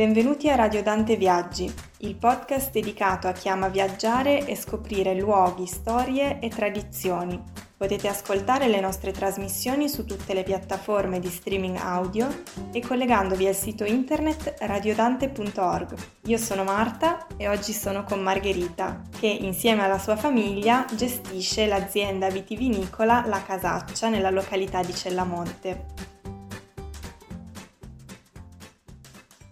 Benvenuti 0.00 0.48
a 0.48 0.54
Radio 0.54 0.82
Dante 0.82 1.16
Viaggi, 1.16 1.70
il 1.98 2.16
podcast 2.16 2.72
dedicato 2.72 3.28
a 3.28 3.32
chi 3.32 3.50
ama 3.50 3.68
viaggiare 3.68 4.46
e 4.46 4.56
scoprire 4.56 5.14
luoghi, 5.14 5.66
storie 5.66 6.38
e 6.38 6.48
tradizioni. 6.48 7.38
Potete 7.76 8.08
ascoltare 8.08 8.66
le 8.68 8.80
nostre 8.80 9.12
trasmissioni 9.12 9.90
su 9.90 10.06
tutte 10.06 10.32
le 10.32 10.42
piattaforme 10.42 11.20
di 11.20 11.28
streaming 11.28 11.76
audio 11.76 12.28
e 12.72 12.80
collegandovi 12.80 13.46
al 13.46 13.54
sito 13.54 13.84
internet 13.84 14.54
radiodante.org. 14.60 15.94
Io 16.22 16.38
sono 16.38 16.64
Marta 16.64 17.26
e 17.36 17.48
oggi 17.48 17.74
sono 17.74 18.02
con 18.04 18.22
Margherita, 18.22 19.02
che 19.18 19.26
insieme 19.26 19.84
alla 19.84 19.98
sua 19.98 20.16
famiglia 20.16 20.86
gestisce 20.94 21.66
l'azienda 21.66 22.30
vitivinicola 22.30 23.24
La 23.26 23.42
Casaccia 23.42 24.08
nella 24.08 24.30
località 24.30 24.82
di 24.82 24.94
Cellamonte. 24.94 26.19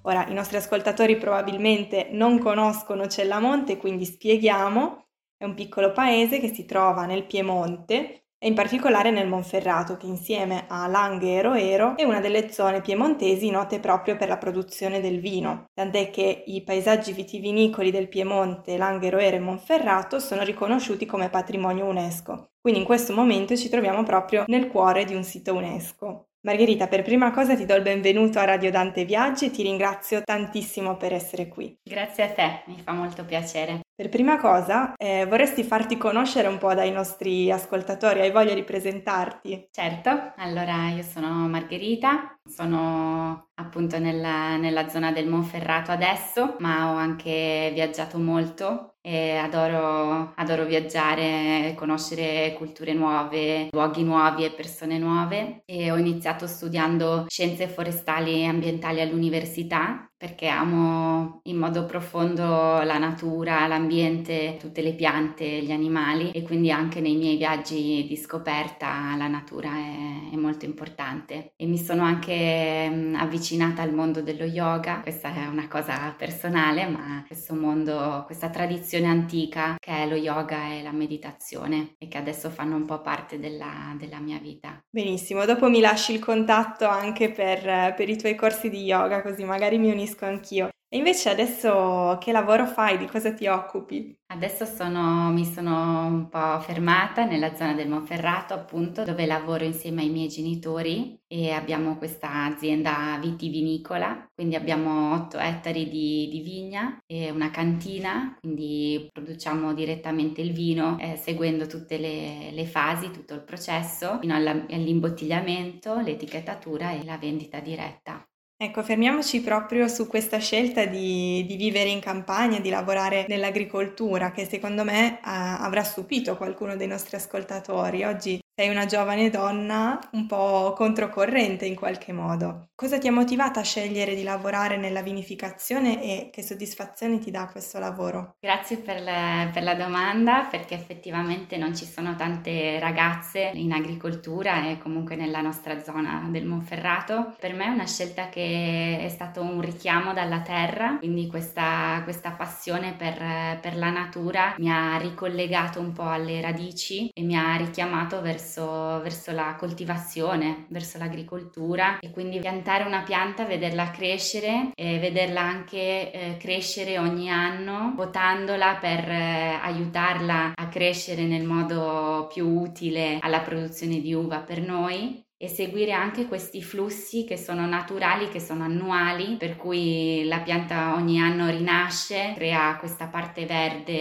Ora, 0.09 0.27
i 0.27 0.33
nostri 0.33 0.57
ascoltatori 0.57 1.19
probabilmente 1.19 2.09
non 2.13 2.39
conoscono 2.39 3.09
Cellamonte, 3.09 3.77
quindi 3.77 4.07
spieghiamo. 4.07 5.05
È 5.37 5.45
un 5.45 5.53
piccolo 5.53 5.93
paese 5.93 6.41
che 6.41 6.49
si 6.49 6.65
trova 6.65 7.05
nel 7.05 7.27
Piemonte 7.27 8.23
e 8.39 8.47
in 8.47 8.55
particolare 8.55 9.11
nel 9.11 9.29
Monferrato, 9.29 9.99
che 9.99 10.07
insieme 10.07 10.65
a 10.67 10.87
Langhe 10.87 11.35
e 11.35 11.43
Roero 11.43 11.95
è 11.95 12.05
una 12.05 12.21
delle 12.21 12.51
zone 12.51 12.81
piemontesi 12.81 13.51
note 13.51 13.81
proprio 13.81 14.17
per 14.17 14.29
la 14.29 14.39
produzione 14.39 15.03
del 15.03 15.21
vino, 15.21 15.67
tant'è 15.75 16.09
che 16.09 16.45
i 16.47 16.63
paesaggi 16.63 17.13
vitivinicoli 17.13 17.91
del 17.91 18.09
Piemonte, 18.09 18.79
Langhe, 18.79 19.11
Roero 19.11 19.37
e 19.37 19.41
Monferrato 19.41 20.21
sono 20.21 20.43
riconosciuti 20.43 21.05
come 21.05 21.29
patrimonio 21.29 21.85
UNESCO. 21.85 22.53
Quindi 22.63 22.81
in 22.81 22.87
questo 22.87 23.13
momento 23.13 23.55
ci 23.57 23.69
troviamo 23.69 24.03
proprio 24.05 24.45
nel 24.47 24.69
cuore 24.69 25.05
di 25.05 25.15
un 25.15 25.23
sito 25.23 25.53
UNESCO. 25.53 26.28
Margherita, 26.49 26.87
per 26.87 27.03
prima 27.03 27.31
cosa 27.31 27.55
ti 27.55 27.67
do 27.67 27.75
il 27.75 27.83
benvenuto 27.83 28.39
a 28.39 28.47
Radio 28.47 28.71
Dante 28.71 29.05
Viaggi 29.05 29.45
e 29.45 29.51
ti 29.51 29.63
ringrazio 29.63 30.23
tantissimo 30.23 30.97
per 30.97 31.13
essere 31.13 31.47
qui. 31.47 31.77
Grazie 31.83 32.23
a 32.23 32.31
te, 32.31 32.63
mi 32.69 32.81
fa 32.83 32.93
molto 32.93 33.27
piacere. 33.27 33.81
Per 33.95 34.09
prima 34.09 34.39
cosa, 34.39 34.95
eh, 34.97 35.27
vorresti 35.27 35.63
farti 35.63 35.99
conoscere 35.99 36.49
un 36.49 36.57
po' 36.57 36.73
dai 36.73 36.91
nostri 36.91 37.51
ascoltatori, 37.51 38.21
hai 38.21 38.31
voglia 38.31 38.55
di 38.55 38.65
presentarti? 38.65 39.69
Certo, 39.71 40.33
allora 40.37 40.89
io 40.89 41.03
sono 41.03 41.47
Margherita, 41.49 42.39
sono 42.49 43.49
appunto 43.57 43.99
nella, 43.99 44.57
nella 44.57 44.89
zona 44.89 45.13
del 45.13 45.29
Monferrato 45.29 45.91
adesso, 45.91 46.57
ma 46.61 46.93
ho 46.93 46.97
anche 46.97 47.73
viaggiato 47.75 48.19
molto 48.19 48.95
e 49.01 49.37
adoro, 49.37 50.33
adoro 50.37 50.65
viaggiare, 50.65 51.75
conoscere 51.77 52.55
culture 52.57 52.93
nuove, 52.93 53.69
luoghi 53.71 54.03
nuovi 54.03 54.45
e 54.45 54.53
persone 54.53 54.99
nuove. 54.99 55.63
E 55.65 55.91
ho 55.91 55.97
iniziato 55.97 56.47
studiando 56.47 57.27
scienze 57.29 57.69
forestali 57.69 58.41
e 58.41 58.47
ambientali 58.47 59.01
all'università 59.01 60.11
perché 60.19 60.49
amo 60.49 61.41
in 61.45 61.57
modo 61.57 61.87
profondo 61.87 62.43
la 62.43 62.99
natura, 62.99 63.69
l'ambiente, 63.69 64.57
tutte 64.59 64.83
le 64.83 64.93
piante, 64.95 65.45
gli 65.63 65.71
animali 65.71 66.33
e 66.33 66.43
quindi 66.43 66.73
anche 66.73 67.01
nei 67.01 67.15
miei 67.15 67.37
viaggi 67.37 68.05
di 68.05 68.17
scoperta 68.17 69.15
la 69.17 69.29
natura 69.29 69.71
è, 69.71 70.33
è 70.33 70.37
molto 70.37 70.65
importante. 70.65 71.53
E 71.55 71.67
mi 71.67 71.79
sono 71.79 72.03
anche 72.03 73.13
avvicinata 73.15 73.83
al 73.83 73.95
mondo 73.95 74.21
dello 74.21 74.45
yoga, 74.45 75.01
questa 75.03 75.33
è 75.33 75.47
una 75.47 75.69
cosa 75.69 76.13
personale, 76.19 76.87
ma 76.89 77.23
questo 77.25 77.55
mondo, 77.55 78.25
questa 78.27 78.51
tradizione 78.51 79.07
antica 79.07 79.77
che 79.79 79.93
è 79.93 80.09
lo 80.09 80.17
yoga 80.17 80.73
e 80.73 80.83
la 80.83 80.93
meditazione 80.93 81.95
e 81.97 82.09
che 82.09 82.19
adesso 82.19 82.51
fanno 82.51 82.75
un 82.75 82.87
po' 82.87 83.01
parte 83.03 83.39
della, 83.39 83.95
della 83.97 84.19
mia 84.19 84.39
vita. 84.39 84.83
Benissimo, 84.91 85.45
dopo 85.45 85.71
mi 85.71 85.79
lasci 85.79 86.13
il 86.13 86.19
contatto 86.19 86.89
anche 86.89 87.31
per, 87.31 87.95
per 87.95 88.09
i 88.09 88.19
tuoi 88.19 88.35
corsi 88.35 88.69
di 88.69 88.83
yoga 88.83 89.23
così 89.23 89.45
magari 89.45 89.79
mi 89.79 89.91
unisco 89.93 90.07
capisco 90.09 90.25
anch'io. 90.25 90.69
E 90.91 90.97
invece 90.97 91.29
adesso 91.29 92.17
che 92.19 92.33
lavoro 92.33 92.65
fai? 92.65 92.97
Di 92.97 93.05
cosa 93.05 93.35
ti 93.35 93.47
occupi? 93.47 94.17
Adesso 94.31 94.65
sono, 94.65 95.31
mi 95.31 95.45
sono 95.45 96.07
un 96.07 96.31
po' 96.31 96.59
fermata 96.61 97.27
nella 97.27 97.55
zona 97.55 97.75
del 97.75 97.91
Monferrato, 97.91 98.55
appunto, 98.55 99.05
dove 99.05 99.27
lavoro 99.27 99.65
insieme 99.65 100.01
ai 100.01 100.09
miei 100.09 100.29
genitori 100.29 101.21
e 101.27 101.51
abbiamo 101.51 101.99
questa 101.99 102.47
azienda 102.47 103.19
vitivinicola, 103.21 104.31
quindi 104.35 104.55
abbiamo 104.55 105.13
8 105.13 105.37
ettari 105.37 105.91
di, 105.91 106.27
di 106.31 106.41
vigna 106.41 106.99
e 107.05 107.31
una 107.31 107.51
cantina, 107.51 108.35
quindi 108.41 109.11
produciamo 109.13 109.75
direttamente 109.75 110.41
il 110.41 110.55
vino 110.55 110.97
eh, 110.99 111.17
seguendo 111.17 111.67
tutte 111.67 111.99
le, 111.99 112.51
le, 112.51 112.65
fasi, 112.65 113.11
tutto 113.11 113.35
il 113.35 113.43
processo, 113.43 114.19
fino 114.21 114.35
all'imbottigliamento, 114.35 116.01
l'etichettatura 116.01 116.93
e 116.93 117.05
la 117.05 117.19
vendita 117.19 117.61
diretta. 117.61 118.27
Ecco, 118.61 118.83
fermiamoci 118.83 119.41
proprio 119.41 119.87
su 119.87 120.09
questa 120.09 120.39
scelta 120.39 120.85
di, 120.85 121.45
di 121.47 121.57
vivere 121.57 121.91
in 121.91 122.01
campagna, 122.01 122.59
di 122.59 122.71
lavorare 122.71 123.25
nell'agricoltura, 123.29 124.33
che 124.33 124.47
secondo 124.47 124.83
me 124.83 125.19
eh, 125.19 125.21
avrà 125.23 125.85
stupito 125.85 126.37
qualcuno 126.37 126.75
dei 126.77 126.89
nostri 126.89 127.15
ascoltatori. 127.17 128.03
Oggi 128.05 128.41
sei 128.59 128.71
una 128.71 128.87
giovane 128.87 129.31
donna 129.31 130.01
un 130.15 130.27
po' 130.27 130.73
controcorrente 130.75 131.65
in 131.65 131.77
qualche 131.77 132.13
modo. 132.13 132.71
Cosa 132.75 132.99
ti 132.99 133.07
ha 133.07 133.13
motivata 133.13 133.61
a 133.61 133.63
scegliere 133.63 134.17
di 134.17 134.25
lavorare 134.25 134.77
nella 134.77 135.01
vinificazione 135.01 136.03
e 136.03 136.31
che 136.33 136.43
soddisfazione 136.43 137.21
ti 137.21 137.31
dà 137.31 137.47
questo 137.47 137.79
lavoro? 137.79 138.35
Grazie 138.41 138.79
per 138.79 139.01
la, 139.01 139.49
per 139.53 139.63
la 139.63 139.77
domanda 139.77 140.49
perché 140.51 140.75
effettivamente 140.75 141.57
non 141.57 141.77
ci 141.77 141.85
sono 141.85 142.17
tante 142.17 142.81
ragazze 142.81 143.53
in 143.55 143.71
agricoltura 143.71 144.69
e 144.69 144.79
comunque 144.79 145.15
nella 145.15 145.41
nostra 145.41 145.81
zona 145.81 146.27
del 146.29 146.45
Monferrato. 146.45 147.37
Per 147.39 147.55
me 147.55 147.67
è 147.67 147.71
una 147.71 147.87
scelta 147.87 148.29
che 148.29 148.99
è 149.01 149.09
stato 149.09 149.41
un 149.41 149.61
richiamo 149.61 150.13
dalla 150.13 150.41
terra, 150.41 150.97
quindi 150.99 151.29
questa, 151.29 152.01
questa 152.03 152.33
passione 152.33 152.95
per, 152.99 153.59
per 153.61 153.77
la 153.77 153.91
natura 153.91 154.55
mi 154.59 154.69
ha 154.69 154.97
ricollegato 154.99 155.79
un 155.79 155.93
po' 155.93 156.09
alle 156.09 156.41
radici 156.41 157.09
e 157.13 157.23
mi 157.23 157.37
ha 157.37 157.55
richiamato 157.55 158.21
verso 158.21 158.47
verso, 158.49 159.01
verso 159.03 159.33
la 159.33 159.57
coltivazione, 159.59 160.67
verso 160.69 160.97
l'agricoltura 160.99 161.99
e 161.99 162.11
quindi 162.11 162.39
piantare 162.39 162.85
una 162.85 163.03
pianta, 163.03 163.45
vederla 163.45 163.91
crescere 163.91 164.71
e 164.75 164.99
vederla 164.99 165.43
anche 165.43 166.11
eh, 166.11 166.37
crescere 166.39 166.99
ogni 166.99 167.31
anno, 167.31 167.93
votandola 167.95 168.77
per 168.81 169.09
eh, 169.09 169.59
aiutarla 169.63 170.53
a 170.55 170.69
crescere 170.69 171.25
nel 171.25 171.45
modo 171.45 172.29
più 172.33 172.47
utile 172.47 173.19
alla 173.21 173.41
produzione 173.41 174.01
di 174.01 174.15
uva 174.15 174.39
per 174.39 174.61
noi 174.61 175.27
e 175.41 175.47
seguire 175.47 175.93
anche 175.93 176.27
questi 176.27 176.61
flussi 176.61 177.25
che 177.25 177.37
sono 177.37 177.65
naturali, 177.65 178.29
che 178.29 178.41
sono 178.41 178.65
annuali, 178.65 179.37
per 179.37 179.55
cui 179.57 180.25
la 180.25 180.41
pianta 180.41 180.95
ogni 180.95 181.21
anno 181.21 181.49
rinasce, 181.49 182.33
crea 182.35 182.77
questa 182.77 183.07
parte 183.07 183.47
verde 183.47 183.93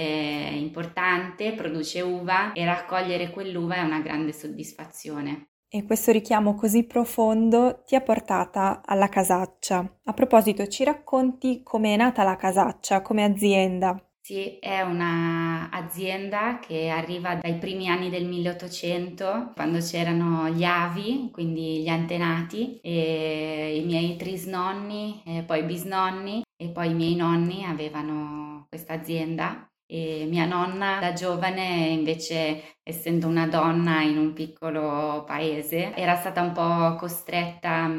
importante, 0.54 1.54
produce 1.54 2.02
uva 2.02 2.54
e 2.54 2.66
raccogliere 2.66 3.30
quell'uva 3.30 3.76
è 3.76 3.84
una 3.84 4.00
grande 4.00 4.34
soddisfazione. 4.34 5.50
E 5.70 5.84
questo 5.84 6.12
richiamo 6.12 6.56
così 6.56 6.86
profondo 6.86 7.84
ti 7.86 7.96
ha 7.96 8.02
portata 8.02 8.82
alla 8.84 9.10
casaccia. 9.10 10.00
A 10.06 10.14
proposito, 10.14 10.66
ci 10.68 10.84
racconti 10.86 11.62
come 11.62 11.94
è 11.94 11.98
nata 11.98 12.24
la 12.24 12.38
casaccia 12.38 13.02
come 13.02 13.24
azienda? 13.24 14.02
Sì, 14.28 14.58
è 14.60 14.82
un'azienda 14.82 16.60
che 16.60 16.90
arriva 16.90 17.36
dai 17.36 17.58
primi 17.60 17.88
anni 17.88 18.10
del 18.10 18.26
1800, 18.26 19.54
quando 19.56 19.80
c'erano 19.80 20.50
gli 20.50 20.66
avi, 20.66 21.30
quindi 21.32 21.82
gli 21.82 21.88
antenati, 21.88 22.78
e 22.82 23.80
i 23.82 23.86
miei 23.86 24.18
trisnonni, 24.18 25.24
e 25.26 25.44
poi 25.44 25.64
bisnonni 25.64 26.42
e 26.58 26.68
poi 26.72 26.90
i 26.90 26.94
miei 26.94 27.16
nonni 27.16 27.64
avevano 27.64 28.66
questa 28.68 28.96
azienda. 28.96 29.66
E 29.86 30.26
mia 30.30 30.46
nonna 30.46 31.00
da 31.00 31.14
giovane 31.14 31.88
invece 31.88 32.80
essendo 32.84 33.28
una 33.28 33.48
donna 33.48 34.02
in 34.02 34.18
un 34.18 34.34
piccolo 34.34 35.24
paese 35.26 35.96
era 35.96 36.16
stata 36.16 36.42
un 36.42 36.52
po' 36.52 36.98
costretta 36.98 37.90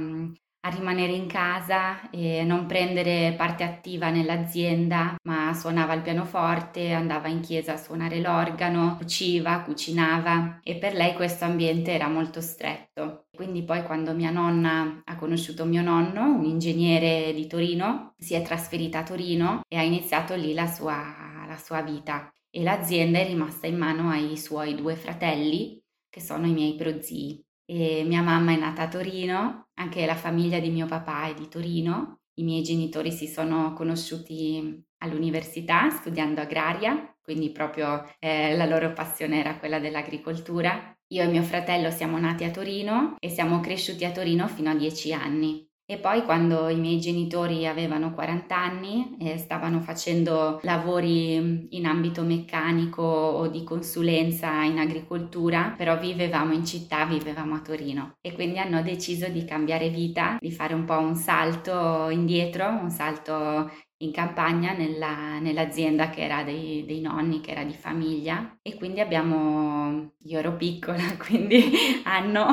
a 0.60 0.70
rimanere 0.70 1.12
in 1.12 1.26
casa 1.26 2.10
e 2.10 2.43
non 2.43 2.66
prendere 2.66 3.34
parte 3.37 3.62
attiva 3.62 4.10
nell'azienda, 4.10 5.16
ma 5.22 5.55
suonava 5.55 5.94
il 5.94 6.02
pianoforte, 6.02 6.93
andava 6.93 7.28
in 7.28 7.40
chiesa 7.40 7.75
a 7.75 7.76
suonare 7.76 8.20
l'organo, 8.20 8.96
cuciva, 8.96 9.60
cucinava 9.62 10.60
e 10.62 10.76
per 10.76 10.94
lei 10.94 11.14
questo 11.14 11.44
ambiente 11.44 11.93
era 11.93 12.08
molto 12.08 12.40
stretto. 12.40 13.26
Quindi 13.34 13.62
poi 13.62 13.84
quando 13.84 14.14
mia 14.14 14.31
nonna 14.31 15.00
ha 15.05 15.16
conosciuto 15.16 15.64
mio 15.64 15.82
nonno, 15.82 16.34
un 16.34 16.44
ingegnere 16.44 17.32
di 17.32 17.46
Torino, 17.46 18.14
si 18.19 18.34
è 18.34 18.43
trasferita 18.43 18.99
a 18.99 19.05
Torino 19.05 19.60
e 19.69 19.76
ha 19.76 19.82
iniziato 19.82 20.34
lì 20.34 20.55
la 20.55 20.66
sua, 20.66 21.44
la 21.46 21.56
sua 21.56 21.82
vita 21.82 22.32
e 22.50 22.62
l'azienda 22.62 23.20
è 23.20 23.26
rimasta 23.26 23.66
in 23.69 23.76
mano 23.76 24.10
ai 24.10 24.37
suoi 24.37 24.75
due 24.75 24.96
fratelli 24.96 25.81
che 26.10 26.20
sono 26.20 26.46
i 26.46 26.52
miei 26.52 26.75
prozii 26.75 27.46
e 27.70 28.03
mia 28.05 28.23
mamma 28.23 28.53
è 28.53 28.56
nata 28.56 28.82
a 28.82 28.88
Torino, 28.88 29.69
anche 29.75 30.06
la 30.06 30.15
famiglia 30.15 30.59
di 30.59 30.70
mio 30.70 30.87
papà 30.87 31.26
è 31.29 31.35
di 31.35 31.49
Torino. 31.49 32.20
I 32.38 32.43
miei 32.43 32.62
genitori 32.62 33.12
si 33.12 33.26
sono 33.26 33.75
conosciuti 33.75 34.82
all'università 34.99 35.91
studiando 35.91 36.41
agraria, 36.41 37.15
quindi 37.20 37.50
proprio 37.50 38.11
eh, 38.20 38.56
la 38.56 38.65
loro 38.65 38.94
passione 38.94 39.41
era 39.41 39.59
quella 39.59 39.79
dell'agricoltura. 39.79 40.97
Io 41.09 41.23
e 41.23 41.26
mio 41.26 41.43
fratello 41.43 41.91
siamo 41.91 42.19
nati 42.19 42.44
a 42.44 42.50
Torino 42.50 43.17
e 43.19 43.29
siamo 43.29 43.61
cresciuti 43.61 44.06
a 44.06 44.12
Torino 44.12 44.49
fino 44.49 44.70
a 44.70 44.75
dieci 44.75 45.12
anni. 45.12 45.68
E 45.90 45.96
poi 45.96 46.23
quando 46.25 46.69
i 46.69 46.76
miei 46.76 47.00
genitori 47.00 47.67
avevano 47.67 48.12
40 48.12 48.55
anni 48.55 49.17
e 49.19 49.38
stavano 49.38 49.81
facendo 49.81 50.61
lavori 50.62 51.67
in 51.70 51.87
ambito 51.87 52.25
meccanico 52.25 53.02
o 53.02 53.49
di 53.49 53.64
consulenza 53.64 54.64
in 54.64 54.79
agricoltura, 54.79 55.73
però 55.75 55.99
vivevamo 55.99 56.52
in 56.52 56.67
città, 56.67 57.06
vivevamo 57.06 57.55
a 57.55 57.62
Torino. 57.62 58.17
E 58.20 58.35
quindi 58.35 58.58
hanno 58.58 58.82
deciso 58.82 59.29
di 59.29 59.46
cambiare 59.46 59.88
vita, 59.88 60.37
di 60.38 60.52
fare 60.52 60.75
un 60.75 60.85
po' 60.85 60.99
un 60.99 61.14
salto 61.14 62.11
indietro, 62.11 62.67
un 62.69 62.91
salto 62.91 63.70
in 63.99 64.12
campagna 64.12 64.73
nella, 64.73 65.39
nell'azienda 65.41 66.11
che 66.11 66.23
era 66.23 66.45
dei, 66.45 66.85
dei, 66.85 67.00
nonni, 67.00 67.41
che 67.41 67.50
era 67.50 67.65
di 67.65 67.73
famiglia 67.73 68.59
e 68.62 68.77
quindi 68.77 69.00
abbiamo, 69.00 70.12
io 70.19 70.39
ero 70.39 70.56
piccola, 70.56 71.03
quindi 71.19 71.73
hanno, 72.05 72.47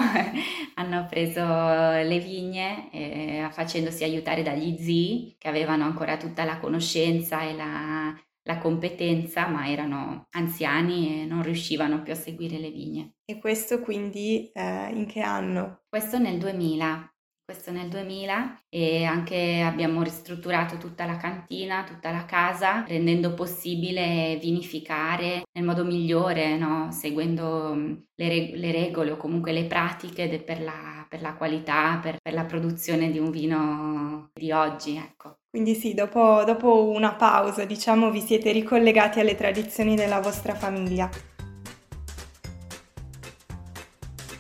hanno 0.76 1.06
preso 1.08 1.44
le 1.44 2.20
vigne 2.20 2.90
eh, 2.92 3.48
facendosi 3.52 4.04
aiutare 4.04 4.42
dagli 4.42 4.78
zii 4.78 5.36
che 5.38 5.48
avevano 5.48 5.84
ancora 5.84 6.18
tutta 6.18 6.44
la 6.46 6.58
conoscenza 6.58 7.42
e 7.42 7.56
la, 7.56 8.16
la 8.44 8.58
competenza, 8.58 9.48
ma 9.48 9.70
erano 9.70 10.28
anziani 10.32 11.22
e 11.22 11.26
non 11.26 11.44
riuscivano 11.44 12.02
più 12.02 12.14
a 12.14 12.16
seguire 12.16 12.58
le 12.58 12.72
vigne. 12.72 13.16
E 13.24 13.40
questo 13.40 13.82
quindi 13.82 14.50
eh, 14.52 14.90
in 14.94 15.06
che 15.06 15.22
anno? 15.22 15.84
Questo 15.88 16.18
nel 16.18 16.40
2000 16.40 17.15
questo 17.46 17.72
nel 17.72 17.90
2000 17.90 18.64
e 18.70 19.06
anche 19.06 19.62
abbiamo 19.62 20.02
ristrutturato 20.02 20.78
tutta 20.78 21.06
la 21.06 21.18
cantina, 21.18 21.84
tutta 21.84 22.10
la 22.10 22.26
casa, 22.26 22.84
rendendo 22.88 23.36
possibile 23.36 24.40
vinificare 24.42 25.44
nel 25.54 25.64
modo 25.64 25.86
migliore, 25.86 26.58
no? 26.58 26.92
seguendo 26.92 27.76
mm, 27.76 27.94
le, 28.16 28.28
reg- 28.28 28.56
le, 28.56 28.72
regole 28.72 29.12
o 29.12 29.18
comunque 29.18 29.52
le 29.52 29.66
pratiche 29.66 30.28
de- 30.28 30.40
per, 30.40 30.60
la, 30.60 31.06
per, 31.08 31.22
la, 31.22 31.36
qualità, 31.36 32.00
per, 32.02 32.18
per, 32.20 32.34
la 32.34 32.46
produzione 32.46 33.12
di 33.12 33.20
un 33.20 33.30
vino 33.30 34.32
di 34.34 34.52
oggi. 34.52 34.98
Ecco. 34.98 35.38
Quindi 35.48 35.76
sì, 35.76 35.94
dopo, 35.94 36.44
dopo 36.46 36.90
una 36.90 37.14
pausa, 37.14 37.64
diciamo, 37.64 38.10
vi 38.10 38.22
siete 38.22 38.52
ricollegati 38.52 39.20
alle 39.20 39.36
tradizioni 39.36 39.96
della 39.96 40.20
vostra 40.20 40.56
famiglia. 40.56 41.08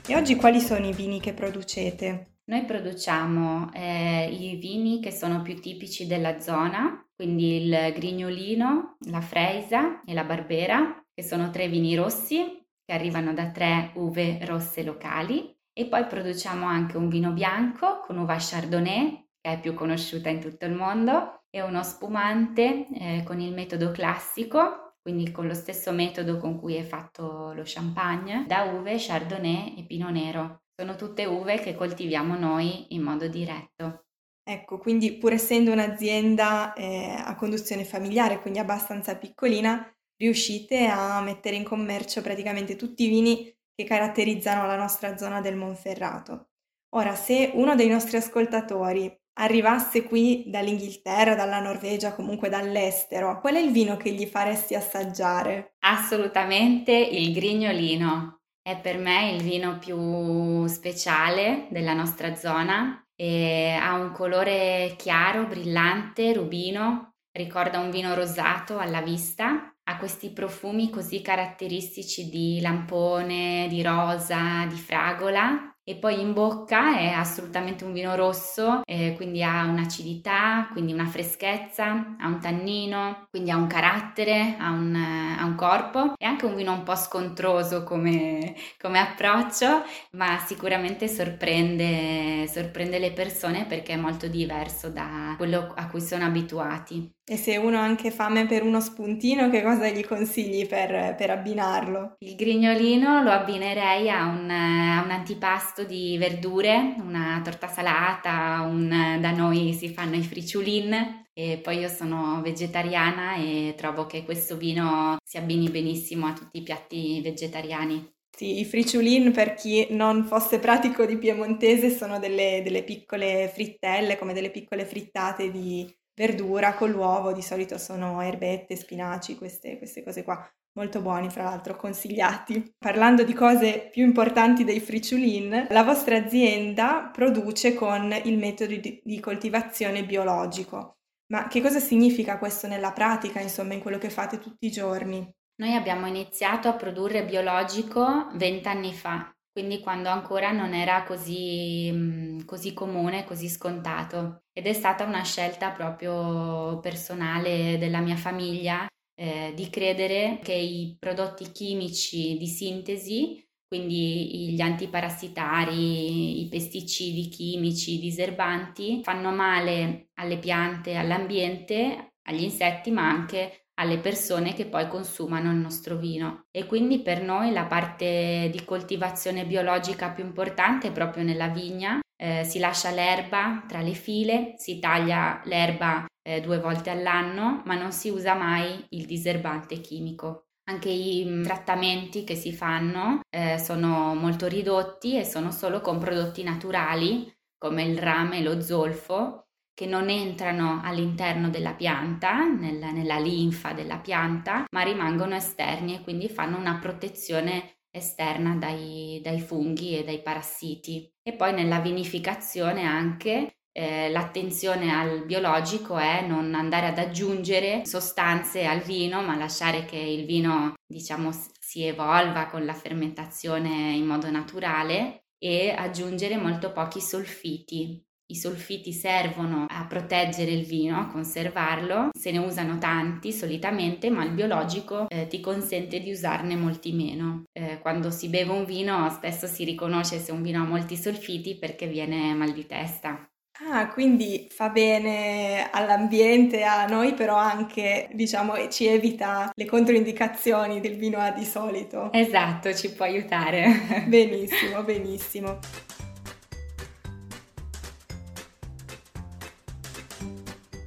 E 0.07 0.15
oggi 0.15 0.35
quali 0.35 0.59
sono 0.59 0.87
i 0.87 0.93
vini 0.93 1.19
che 1.19 1.33
producete? 1.33 2.34
Noi 2.47 2.63
produciamo 2.65 3.71
eh, 3.73 4.29
i 4.31 4.55
vini 4.57 4.99
che 4.99 5.11
sono 5.11 5.41
più 5.41 5.59
tipici 5.59 6.05
della 6.05 6.39
zona, 6.39 7.03
quindi 7.15 7.63
il 7.63 7.91
grignolino, 7.95 8.97
la 9.07 9.21
freisa 9.21 10.03
e 10.03 10.13
la 10.13 10.23
barbera, 10.23 11.03
che 11.11 11.23
sono 11.23 11.49
tre 11.49 11.67
vini 11.67 11.95
rossi 11.95 12.63
che 12.85 12.93
arrivano 12.93 13.33
da 13.33 13.49
tre 13.49 13.91
uve 13.95 14.45
rosse 14.45 14.83
locali. 14.83 15.57
E 15.73 15.87
poi 15.87 16.05
produciamo 16.05 16.67
anche 16.67 16.97
un 16.97 17.09
vino 17.09 17.31
bianco 17.31 17.99
con 18.01 18.17
uva 18.19 18.37
chardonnay, 18.39 19.27
che 19.41 19.51
è 19.53 19.59
più 19.59 19.73
conosciuta 19.73 20.29
in 20.29 20.39
tutto 20.39 20.65
il 20.65 20.73
mondo, 20.73 21.45
e 21.49 21.61
uno 21.63 21.81
spumante 21.81 22.87
eh, 22.93 23.23
con 23.25 23.39
il 23.39 23.53
metodo 23.53 23.89
classico, 23.89 24.97
quindi 25.01 25.31
con 25.31 25.47
lo 25.47 25.53
stesso 25.55 25.91
metodo 25.91 26.37
con 26.37 26.59
cui 26.59 26.75
è 26.75 26.83
fatto 26.83 27.53
lo 27.53 27.63
champagne, 27.65 28.45
da 28.47 28.63
uve, 28.63 28.97
chardonnay 28.97 29.75
e 29.77 29.85
pino 29.85 30.09
nero. 30.11 30.64
Sono 30.77 30.95
tutte 30.95 31.25
uve 31.25 31.59
che 31.59 31.73
coltiviamo 31.73 32.35
noi 32.37 32.93
in 32.93 33.01
modo 33.01 33.27
diretto. 33.27 34.07
Ecco, 34.43 34.77
quindi 34.77 35.17
pur 35.17 35.33
essendo 35.33 35.71
un'azienda 35.71 36.73
eh, 36.73 37.15
a 37.17 37.33
conduzione 37.35 37.85
familiare, 37.85 38.41
quindi 38.41 38.59
abbastanza 38.59 39.15
piccolina, 39.17 39.89
riuscite 40.17 40.85
a 40.85 41.21
mettere 41.21 41.55
in 41.55 41.63
commercio 41.63 42.21
praticamente 42.21 42.75
tutti 42.75 43.05
i 43.05 43.09
vini 43.09 43.53
che 43.73 43.85
caratterizzano 43.85 44.67
la 44.67 44.75
nostra 44.75 45.17
zona 45.17 45.41
del 45.41 45.55
Monferrato. 45.55 46.49
Ora, 46.95 47.15
se 47.15 47.51
uno 47.53 47.75
dei 47.75 47.87
nostri 47.87 48.17
ascoltatori 48.17 49.13
arrivasse 49.37 50.03
qui 50.03 50.45
dall'Inghilterra, 50.47 51.35
dalla 51.35 51.59
Norvegia, 51.59 52.13
comunque 52.13 52.47
dall'estero, 52.47 53.39
qual 53.41 53.55
è 53.55 53.59
il 53.59 53.71
vino 53.71 53.97
che 53.97 54.11
gli 54.11 54.25
faresti 54.25 54.75
assaggiare? 54.75 55.75
Assolutamente 55.79 56.91
il 56.91 57.33
grignolino. 57.33 58.43
È 58.67 58.79
per 58.79 58.97
me 58.97 59.29
il 59.29 59.43
vino 59.43 59.77
più 59.77 60.65
speciale 60.65 61.67
della 61.69 61.93
nostra 61.93 62.33
zona 62.33 63.05
e 63.15 63.77
ha 63.79 63.93
un 63.93 64.11
colore 64.11 64.95
chiaro, 64.97 65.45
brillante, 65.45 66.33
rubino, 66.33 67.13
ricorda 67.31 67.77
un 67.77 67.91
vino 67.91 68.15
rosato 68.15 68.79
alla 68.79 69.01
vista, 69.01 69.71
ha 69.83 69.97
questi 69.97 70.31
profumi 70.31 70.89
così 70.89 71.21
caratteristici 71.21 72.27
di 72.27 72.59
lampone, 72.59 73.67
di 73.69 73.83
rosa, 73.83 74.65
di 74.67 74.77
fragola 74.77 75.74
e 75.87 75.95
poi 75.95 76.19
in 76.19 76.33
bocca 76.33 76.97
è 76.97 77.09
assolutamente 77.09 77.83
un 77.85 77.93
vino 77.93 78.15
rosso, 78.15 78.81
eh, 78.85 79.13
quindi 79.15 79.43
ha 79.43 79.65
un'acidità, 79.65 80.67
quindi 80.71 80.91
una 80.93 81.05
freschezza, 81.05 82.15
ha 82.19 82.27
un 82.27 82.39
tannino, 82.41 83.27
quindi 83.29 83.51
ha 83.51 83.55
un 83.57 83.67
carattere, 83.67 84.55
ha 84.59 84.71
un, 84.71 84.95
ha 84.95 85.45
un 85.45 85.55
corpo 85.55 86.13
e 86.17 86.25
anche 86.25 86.45
un 86.45 86.55
vino 86.55 86.73
un 86.73 86.83
po' 86.83 86.95
scontroso 86.95 87.83
come, 87.83 88.55
come 88.81 88.99
approccio, 88.99 89.83
ma 90.11 90.39
sicuramente 90.39 91.07
sorprende, 91.07 92.47
sorprende 92.47 92.97
le 92.99 93.11
persone 93.13 93.65
perché 93.65 93.93
è 93.93 93.97
molto 93.97 94.27
diverso 94.27 94.89
da 94.89 95.35
quello 95.37 95.71
a 95.75 95.87
cui 95.87 96.01
sono 96.01 96.25
abituati. 96.25 97.14
E 97.27 97.37
se 97.37 97.57
uno 97.57 97.77
ha 97.77 97.81
anche 97.83 98.11
fame 98.11 98.45
per 98.45 98.61
uno 98.61 98.79
spuntino, 98.79 99.49
che 99.49 99.63
cosa 99.63 99.89
gli 99.89 100.05
consigli 100.05 100.67
per, 100.67 101.15
per 101.15 101.31
abbinarlo? 101.31 102.17
Il 102.19 102.35
grignolino 102.35 103.23
lo 103.23 103.31
abbinerei 103.31 104.11
a 104.11 104.27
un, 104.27 104.47
a 104.47 105.01
un, 105.03 105.09
antipasto 105.09 105.85
di 105.85 106.19
verdure, 106.19 106.93
una 106.99 107.41
torta 107.43 107.67
salata, 107.67 108.61
un, 108.69 109.17
da 109.19 109.31
noi 109.31 109.73
si 109.73 109.89
fanno 109.89 110.15
i 110.15 110.21
friciulin. 110.21 111.23
E 111.33 111.59
poi 111.63 111.79
io 111.79 111.89
sono 111.89 112.41
vegetariana 112.43 113.37
e 113.37 113.73
trovo 113.75 114.05
che 114.05 114.23
questo 114.23 114.55
vino 114.55 115.17
si 115.23 115.37
abbini 115.37 115.69
benissimo 115.69 116.27
a 116.27 116.33
tutti 116.33 116.59
i 116.59 116.63
piatti 116.63 117.21
vegetariani. 117.21 118.07
Sì, 118.29 118.59
i 118.59 118.65
friciulin 118.65 119.31
per 119.31 119.55
chi 119.55 119.87
non 119.89 120.25
fosse 120.25 120.59
pratico 120.59 121.05
di 121.05 121.17
piemontese 121.17 121.89
sono 121.89 122.19
delle, 122.19 122.61
delle 122.63 122.83
piccole 122.83 123.49
frittelle, 123.51 124.17
come 124.17 124.33
delle 124.33 124.51
piccole 124.51 124.85
frittate 124.85 125.49
di, 125.49 125.89
verdura 126.15 126.73
con 126.73 126.89
l'uovo, 126.91 127.33
di 127.33 127.41
solito 127.41 127.77
sono 127.77 128.21
erbette, 128.21 128.75
spinaci, 128.75 129.35
queste, 129.35 129.77
queste 129.77 130.03
cose 130.03 130.23
qua. 130.23 130.49
Molto 130.77 131.01
buoni, 131.01 131.29
fra 131.29 131.43
l'altro, 131.43 131.75
consigliati. 131.75 132.73
Parlando 132.77 133.23
di 133.23 133.33
cose 133.33 133.89
più 133.91 134.03
importanti 134.03 134.63
dei 134.63 134.79
friciulin, 134.79 135.67
la 135.69 135.83
vostra 135.83 136.17
azienda 136.17 137.09
produce 137.13 137.73
con 137.73 138.13
il 138.23 138.37
metodo 138.37 138.75
di, 138.75 139.01
di 139.03 139.19
coltivazione 139.19 140.03
biologico. 140.03 140.97
Ma 141.27 141.47
che 141.47 141.61
cosa 141.61 141.79
significa 141.79 142.37
questo 142.37 142.67
nella 142.67 142.91
pratica, 142.91 143.39
insomma, 143.39 143.73
in 143.73 143.79
quello 143.79 143.97
che 143.97 144.09
fate 144.09 144.37
tutti 144.37 144.65
i 144.67 144.71
giorni? 144.71 145.27
Noi 145.57 145.73
abbiamo 145.73 146.07
iniziato 146.07 146.67
a 146.67 146.75
produrre 146.75 147.23
biologico 147.23 148.29
vent'anni 148.33 148.93
fa, 148.93 149.33
quindi 149.55 149.79
quando 149.79 150.09
ancora 150.09 150.51
non 150.51 150.73
era 150.73 151.03
così, 151.03 152.43
così, 152.45 152.73
comune, 152.73 153.23
così 153.23 153.47
scontato. 153.47 154.43
Ed 154.51 154.65
è 154.65 154.73
stata 154.73 155.05
una 155.05 155.23
scelta 155.23 155.71
proprio 155.71 156.77
personale 156.81 157.77
della 157.77 158.01
mia 158.01 158.17
famiglia 158.17 158.85
eh, 159.15 159.53
di 159.55 159.69
credere 159.69 160.39
che 160.43 160.51
i 160.51 160.97
prodotti 160.99 161.53
chimici 161.53 162.35
di 162.37 162.47
sintesi, 162.47 163.47
quindi 163.65 164.51
gli 164.53 164.59
antiparassitari, 164.59 166.41
i 166.41 166.49
pesticidi 166.49 167.29
chimici, 167.29 167.93
i 167.93 167.99
diserbanti, 167.99 168.99
fanno 169.03 169.31
male 169.31 170.09
alle 170.15 170.37
piante, 170.37 170.95
all'ambiente, 170.95 172.15
agli 172.23 172.43
insetti, 172.43 172.91
ma 172.91 173.07
anche 173.07 173.64
alle 173.75 173.99
persone 173.99 174.53
che 174.53 174.65
poi 174.65 174.87
consumano 174.87 175.51
il 175.51 175.57
nostro 175.57 175.95
vino. 175.95 176.45
E 176.51 176.65
quindi 176.65 176.99
per 176.99 177.21
noi 177.21 177.51
la 177.51 177.65
parte 177.65 178.49
di 178.51 178.63
coltivazione 178.63 179.45
biologica 179.45 180.09
più 180.09 180.23
importante 180.23 180.87
è 180.87 180.91
proprio 180.91 181.23
nella 181.23 181.47
vigna. 181.47 181.99
Eh, 182.17 182.43
si 182.43 182.59
lascia 182.59 182.91
l'erba 182.91 183.63
tra 183.67 183.81
le 183.81 183.93
file, 183.93 184.53
si 184.57 184.79
taglia 184.79 185.41
l'erba 185.45 186.05
eh, 186.21 186.39
due 186.41 186.59
volte 186.59 186.89
all'anno, 186.89 187.61
ma 187.65 187.75
non 187.75 187.91
si 187.91 188.09
usa 188.09 188.33
mai 188.33 188.85
il 188.89 189.05
diserbante 189.05 189.81
chimico. 189.81 190.47
Anche 190.67 190.89
i 190.89 191.23
mm, 191.25 191.43
trattamenti 191.43 192.23
che 192.23 192.35
si 192.35 192.53
fanno 192.53 193.19
eh, 193.29 193.59
sono 193.59 194.15
molto 194.15 194.47
ridotti 194.47 195.17
e 195.17 195.25
sono 195.25 195.51
solo 195.51 195.81
con 195.81 195.99
prodotti 195.99 196.41
naturali 196.43 197.31
come 197.57 197.83
il 197.83 197.97
rame 197.97 198.39
e 198.39 198.43
lo 198.43 198.61
zolfo 198.61 199.44
che 199.75 199.85
non 199.85 200.09
entrano 200.09 200.81
all'interno 200.83 201.49
della 201.49 201.73
pianta, 201.73 202.45
nella, 202.45 202.91
nella 202.91 203.19
linfa 203.19 203.73
della 203.73 203.97
pianta, 203.97 204.65
ma 204.71 204.81
rimangono 204.81 205.35
esterni 205.35 205.95
e 205.95 206.01
quindi 206.01 206.29
fanno 206.29 206.57
una 206.57 206.79
protezione 206.79 207.79
esterna 207.91 208.55
dai, 208.55 209.19
dai 209.21 209.39
funghi 209.39 209.97
e 209.97 210.05
dai 210.05 210.21
parassiti. 210.21 211.11
E 211.21 211.33
poi 211.33 211.53
nella 211.53 211.79
vinificazione 211.79 212.83
anche 212.83 213.57
eh, 213.73 214.09
l'attenzione 214.09 214.93
al 214.93 215.25
biologico 215.25 215.97
è 215.97 216.25
non 216.25 216.55
andare 216.55 216.87
ad 216.87 216.97
aggiungere 216.97 217.85
sostanze 217.85 218.65
al 218.65 218.79
vino, 218.79 219.21
ma 219.23 219.35
lasciare 219.35 219.83
che 219.83 219.97
il 219.97 220.25
vino, 220.25 220.75
diciamo, 220.85 221.31
si 221.59 221.83
evolva 221.83 222.47
con 222.47 222.63
la 222.63 222.73
fermentazione 222.73 223.91
in 223.91 224.05
modo 224.05 224.31
naturale 224.31 225.25
e 225.37 225.71
aggiungere 225.71 226.37
molto 226.37 226.71
pochi 226.71 227.01
solfiti 227.01 228.01
I 228.27 228.35
solfiti 228.35 228.91
servono 228.91 229.67
a 229.69 229.85
proteggere 229.85 230.49
il 230.49 230.65
vino, 230.65 230.97
a 230.97 231.05
conservarlo, 231.05 232.09
se 232.17 232.31
ne 232.31 232.39
usano 232.39 232.79
tanti 232.79 233.31
solitamente, 233.31 234.09
ma 234.09 234.23
il 234.23 234.31
biologico 234.31 235.07
eh, 235.09 235.27
ti 235.27 235.39
consente 235.39 235.99
di 235.99 236.11
usarne 236.11 236.55
molti 236.55 236.91
meno. 236.91 237.43
Eh, 237.51 237.79
quando 237.81 238.09
si 238.09 238.29
beve 238.29 238.51
un 238.51 238.65
vino 238.65 239.07
spesso 239.11 239.45
si 239.45 239.63
riconosce 239.63 240.17
se 240.17 240.31
un 240.31 240.41
vino 240.41 240.63
ha 240.63 240.65
molti 240.65 240.97
solfiti 240.97 241.55
perché 241.57 241.87
viene 241.87 242.33
mal 242.33 242.51
di 242.51 242.65
testa. 242.65 243.27
Ah, 243.71 243.87
quindi 243.87 244.47
fa 244.49 244.69
bene 244.69 245.69
all'ambiente, 245.71 246.63
a 246.63 246.87
noi, 246.87 247.13
però 247.13 247.35
anche, 247.37 248.09
diciamo, 248.11 248.69
ci 248.69 248.85
evita 248.85 249.51
le 249.53 249.65
controindicazioni 249.65 250.81
del 250.81 250.97
vino 250.97 251.19
A 251.19 251.31
di 251.31 251.45
solito. 251.45 252.11
Esatto, 252.11 252.73
ci 252.73 252.91
può 252.91 253.05
aiutare. 253.05 254.03
benissimo, 254.07 254.83
benissimo. 254.83 255.59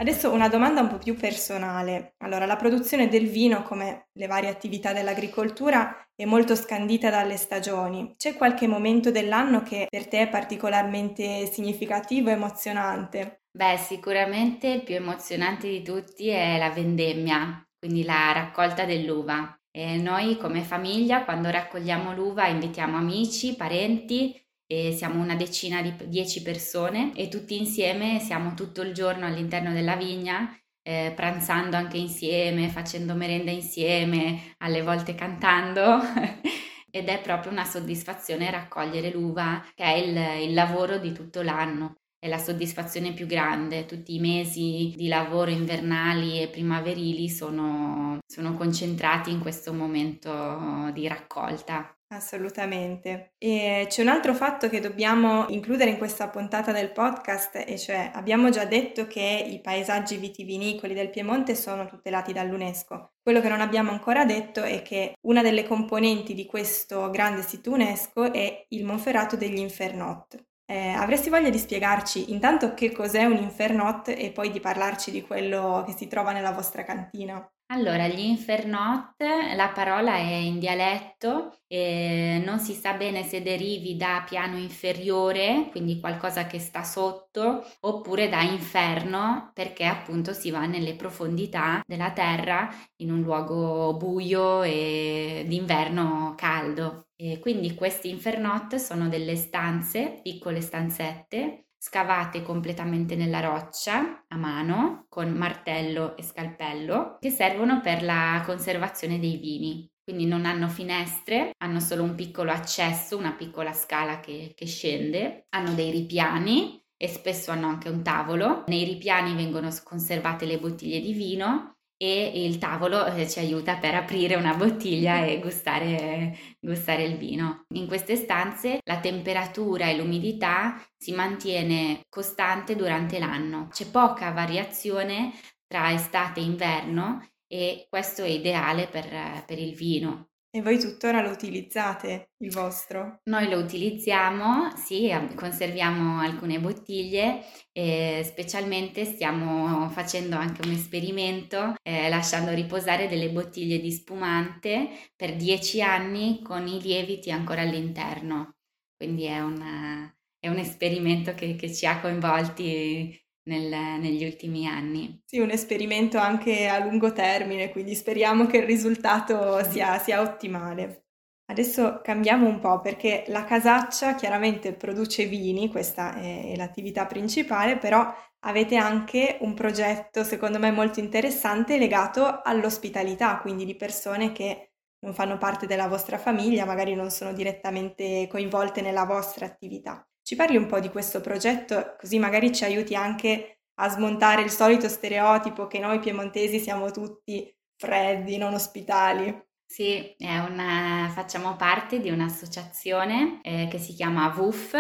Adesso 0.01 0.31
una 0.33 0.49
domanda 0.49 0.81
un 0.81 0.87
po' 0.87 0.99
più 0.99 1.17
personale. 1.17 2.15
Allora, 2.19 2.47
la 2.47 2.55
produzione 2.55 3.09
del 3.09 3.29
vino, 3.29 3.65
come 3.65 4.11
le 4.13 4.29
varie 4.29 4.49
attività 4.49 4.93
dell'agricoltura, 4.93 6.09
è 6.15 6.25
molto 6.25 6.55
scandita 6.55 7.11
dalle 7.11 7.37
stagioni. 7.37 8.15
C'è 8.17 8.37
qualche 8.37 8.69
momento 8.69 9.11
dell'anno 9.11 9.65
che 9.65 9.89
per 9.91 10.07
te 10.07 10.21
è 10.23 10.29
particolarmente 10.29 11.47
significativo 11.47 12.29
e 12.29 12.35
emozionante? 12.35 13.43
Beh, 13.51 13.77
sicuramente 13.77 14.69
il 14.69 14.85
più 14.85 14.95
emozionante 14.95 15.69
di 15.69 15.83
tutti 15.83 16.29
è 16.29 16.59
la 16.59 16.71
vendemmia, 16.71 17.61
quindi 17.77 18.05
la 18.05 18.31
raccolta 18.33 18.85
dell'uva. 18.85 19.53
E 19.69 19.97
noi 19.97 20.37
come 20.37 20.63
famiglia, 20.63 21.25
quando 21.25 21.51
raccogliamo 21.51 22.15
l'uva, 22.15 22.47
invitiamo 22.47 22.97
amici, 22.97 23.57
parenti 23.57 24.41
e 24.71 24.93
siamo 24.93 25.21
una 25.21 25.35
decina 25.35 25.81
di 25.81 25.95
dieci 26.05 26.43
persone 26.43 27.13
e 27.17 27.29
tutti 27.29 27.57
insieme 27.57 28.21
siamo 28.21 28.53
tutto 28.55 28.83
il 28.83 28.93
giorno 28.93 29.25
all'interno 29.25 29.73
della 29.73 29.97
vigna 29.97 30.55
eh, 30.89 31.13
pranzando 31.15 31.77
anche 31.77 31.99
insieme, 31.99 32.71
facendo 32.71 33.15
merenda 33.15 33.51
insieme, 33.51 34.55
alle 34.59 34.81
volte 34.81 35.15
cantando 35.15 36.01
ed 36.91 37.09
è 37.09 37.21
proprio 37.21 37.53
una 37.53 37.67
soddisfazione 37.67 38.51
raccogliere 38.51 39.11
l'uva 39.11 39.63
che 39.75 39.85
è 39.85 39.97
il, 39.97 40.49
il 40.49 40.55
lavoro 40.55 40.97
di 40.97 41.13
tutto 41.13 41.43
l'anno. 41.43 41.97
È 42.19 42.27
la 42.27 42.39
soddisfazione 42.39 43.13
più 43.13 43.27
grande, 43.27 43.85
tutti 43.85 44.15
i 44.15 44.19
mesi 44.19 44.95
di 44.97 45.09
lavoro 45.09 45.51
invernali 45.51 46.41
e 46.41 46.49
primaverili 46.49 47.29
sono, 47.29 48.19
sono 48.27 48.55
concentrati 48.55 49.31
in 49.31 49.41
questo 49.41 49.75
momento 49.75 50.91
di 50.95 51.07
raccolta. 51.07 51.98
Assolutamente. 52.11 53.35
E 53.37 53.85
c'è 53.87 54.01
un 54.01 54.09
altro 54.09 54.33
fatto 54.33 54.71
che 54.71 54.81
dobbiamo 54.81 55.47
includere 55.49 55.91
in 55.91 55.99
questa 55.99 56.29
puntata 56.29 56.73
del 56.73 56.91
podcast, 56.91 57.63
e 57.67 57.77
cioè 57.77 58.11
abbiamo 58.15 58.49
già 58.49 58.65
detto 58.65 59.07
che 59.07 59.47
i 59.47 59.61
paesaggi 59.61 60.17
vitivinicoli 60.17 60.95
del 60.95 61.11
Piemonte 61.11 61.55
sono 61.55 61.85
tutelati 61.85 62.33
dall'UNESCO. 62.33 63.13
Quello 63.23 63.43
che 63.43 63.49
non 63.49 63.61
abbiamo 63.61 63.91
ancora 63.91 64.25
detto 64.25 64.63
è 64.63 64.81
che 64.81 65.17
una 65.27 65.43
delle 65.43 65.67
componenti 65.67 66.33
di 66.33 66.47
questo 66.47 67.11
grande 67.11 67.43
sito 67.43 67.73
UNESCO 67.73 68.33
è 68.33 68.65
il 68.69 68.85
Monferrato 68.87 69.37
degli 69.37 69.59
Infernot. 69.59 70.47
Eh, 70.65 70.89
avresti 70.89 71.29
voglia 71.29 71.51
di 71.51 71.59
spiegarci 71.59 72.31
intanto 72.31 72.73
che 72.73 72.91
cos'è 72.91 73.25
un 73.25 73.37
Infernot 73.37 74.09
e 74.09 74.33
poi 74.33 74.51
di 74.51 74.61
parlarci 74.61 75.11
di 75.11 75.23
quello 75.23 75.83
che 75.87 75.93
si 75.93 76.09
trova 76.09 76.33
nella 76.33 76.53
vostra 76.53 76.85
cantina? 76.85 77.47
Allora, 77.71 78.09
gli 78.09 78.21
infernot, 78.21 79.21
la 79.55 79.69
parola 79.75 80.15
è 80.17 80.23
in 80.33 80.59
dialetto 80.59 81.59
e 81.67 82.41
non 82.43 82.59
si 82.61 82.73
sa 82.73 82.95
bene 82.95 83.25
se 83.25 83.43
derivi 83.43 83.95
da 83.95 84.25
piano 84.27 84.57
inferiore, 84.57 85.69
quindi 85.71 86.01
qualcosa 86.01 86.47
che 86.47 86.59
sta 86.61 86.83
sotto, 86.83 87.63
oppure 87.81 88.31
da 88.31 88.41
inferno, 88.41 89.51
perché 89.53 89.85
appunto 89.85 90.33
si 90.33 90.51
va 90.51 90.65
nelle 90.65 90.95
profondità 90.97 91.83
della 91.87 92.11
terra 92.13 92.71
in 92.97 93.13
un 93.13 93.21
luogo 93.21 93.95
buio 93.99 94.63
e 94.63 95.45
d'inverno 95.47 96.33
caldo. 96.39 97.09
E 97.17 97.39
quindi 97.39 97.75
questi 97.75 98.09
infernot 98.09 98.77
sono 98.77 99.09
delle 99.11 99.37
stanze, 99.37 100.21
piccole 100.23 100.63
stanzette, 100.63 101.67
scavate 101.79 102.43
completamente 102.43 103.15
nella 103.15 103.41
roccia 103.41 104.25
a 104.27 104.37
mano 104.37 105.07
con 105.09 105.31
martello 105.31 106.17
e 106.17 106.23
scalpello 106.23 107.19
che 107.21 107.31
servono 107.31 107.81
per 107.81 108.03
la 108.03 108.43
conservazione 108.45 109.21
dei 109.21 109.37
vini. 109.37 109.89
Quindi 110.03 110.27
non 110.27 110.47
hanno 110.47 110.69
finestre, 110.69 111.53
hanno 111.59 111.81
solo 111.81 112.03
un 112.03 112.15
piccolo 112.15 112.51
accesso, 112.51 113.17
una 113.17 113.33
piccola 113.33 113.73
scala 113.73 114.21
che, 114.21 114.53
che 114.55 114.67
scende, 114.67 115.47
hanno 115.51 115.75
dei 115.75 115.91
ripiani 115.91 116.83
e 116.97 117.09
spesso 117.09 117.51
hanno 117.51 117.69
anche 117.69 117.91
un 117.91 118.03
tavolo. 118.03 118.65
Nei 118.69 118.85
ripiani 118.85 119.35
vengono 119.35 119.69
conservate 119.85 120.47
le 120.47 120.59
bottiglie 120.59 121.01
di 121.01 121.13
vino 121.13 121.78
e 122.01 122.45
il 122.45 122.59
tavolo 122.59 123.05
eh, 123.07 123.29
ci 123.29 123.41
aiuta 123.41 123.77
per 123.77 123.95
aprire 123.95 124.37
una 124.37 124.55
bottiglia 124.55 125.25
e 125.25 125.41
gustare, 125.41 126.39
gustare, 126.61 127.03
il 127.03 127.17
vino. 127.17 127.67
In 127.75 127.89
queste 127.89 128.15
stanze 128.15 128.79
la 128.85 129.01
temperatura 129.01 129.89
e 129.91 129.97
l'umidità 129.97 130.81
si 130.97 131.13
mantiene 131.13 132.03
costante 132.09 132.77
durante 132.77 133.19
l'anno, 133.19 133.67
c'è 133.71 133.91
poca 133.91 134.31
variazione 134.31 135.33
tra 135.67 135.93
estate 135.93 136.41
e 136.41 136.45
inverno 136.45 137.29
e 137.49 137.87
questo 137.91 138.23
è 138.23 138.29
ideale 138.29 138.87
per, 138.87 139.45
per 139.45 139.59
il 139.59 139.75
vino. 139.75 140.29
E 140.51 140.63
voi 140.63 140.81
tuttora 140.81 141.21
lo 141.21 141.29
utilizzate, 141.29 142.31
il 142.39 142.51
vostro? 142.51 143.21
Noi 143.25 143.51
lo 143.51 143.59
utilizziamo, 143.59 144.75
sì, 144.77 145.11
conserviamo 145.35 146.21
alcune 146.21 146.59
bottiglie 146.59 147.45
e 147.71 148.23
specialmente 148.25 149.05
stiamo 149.05 149.91
facendo 149.91 150.37
anche 150.37 150.67
un 150.67 150.73
esperimento 150.73 151.75
eh, 151.83 152.09
lasciando 152.09 152.55
riposare 152.55 153.09
delle 153.09 153.29
bottiglie 153.29 153.79
di 153.79 153.93
spumante 153.93 154.89
per 155.15 155.37
dieci 155.37 155.83
anni 155.83 156.41
con 156.43 156.67
i 156.67 156.81
lieviti 156.81 157.31
ancora 157.31 157.61
all'interno. 157.61 158.57
Quindi 158.97 159.25
è, 159.25 159.41
una, 159.41 160.11
è 160.39 160.49
un 160.49 160.57
esperimento 160.57 161.35
che, 161.35 161.57
che 161.57 161.73
ci 161.73 161.85
ha 161.85 162.01
coinvolti 162.01 163.28
nel, 163.49 163.69
negli 164.01 164.25
ultimi 164.25 164.67
anni. 164.67 165.21
Sì, 165.25 165.39
un 165.41 165.51
esperimento 165.51 166.19
anche 166.19 166.69
a 166.69 166.79
lungo 166.79 167.13
termine, 167.13 167.71
quindi 167.71 167.95
speriamo 167.95 168.47
che 168.47 168.59
il 168.59 168.67
risultato 168.67 169.63
sia, 169.65 169.99
sia 169.99 170.21
ottimale. 170.21 171.07
Adesso 171.51 172.01
cambiamo 172.03 172.47
un 172.47 172.61
po' 172.61 172.81
perché 172.81 173.25
la 173.29 173.45
casaccia 173.45 174.15
chiaramente 174.15 174.75
produce 174.75 175.27
vini, 175.27 175.71
questa 175.71 176.15
è 176.15 176.55
l'attività 176.57 177.07
principale, 177.07 177.79
però 177.79 178.07
avete 178.41 178.77
anche 178.77 179.39
un 179.41 179.55
progetto 179.55 180.25
secondo 180.25 180.59
me 180.59 180.71
molto 180.71 181.01
interessante 181.01 181.79
legato 181.79 182.43
all'ospitalità, 182.43 183.39
quindi 183.39 183.65
di 183.65 183.77
persone 183.77 184.33
che 184.33 184.73
non 185.01 185.15
fanno 185.15 185.39
parte 185.39 185.67
della 185.67 185.89
vostra 185.89 186.19
famiglia, 186.19 186.65
magari 186.65 186.95
non 186.95 187.11
sono 187.11 187.33
direttamente 187.33 188.27
coinvolte 188.29 188.81
nella 188.81 189.05
vostra 189.05 189.47
attività. 189.47 190.08
Ci 190.29 190.37
parli 190.37 190.59
un 190.59 190.67
po' 190.67 190.79
di 190.79 190.91
questo 190.91 191.23
progetto, 191.23 191.97
così 191.99 192.19
magari 192.19 192.55
ci 192.55 192.63
aiuti 192.63 192.95
anche 192.95 193.61
a 193.77 193.89
smontare 193.89 194.43
il 194.43 194.51
solito 194.51 194.87
stereotipo 194.87 195.67
che 195.67 195.79
noi 195.79 196.01
piemontesi 196.01 196.59
siamo 196.59 196.91
tutti 196.91 197.51
freddi, 197.79 198.37
non 198.37 198.53
ospitali. 198.53 199.35
Sì, 199.65 200.15
una, 200.19 201.11
facciamo 201.15 201.57
parte 201.57 201.99
di 202.01 202.11
un'associazione 202.11 203.41
eh, 203.41 203.69
che 203.71 203.79
si 203.79 203.95
chiama 203.95 204.31
WUF, 204.37 204.75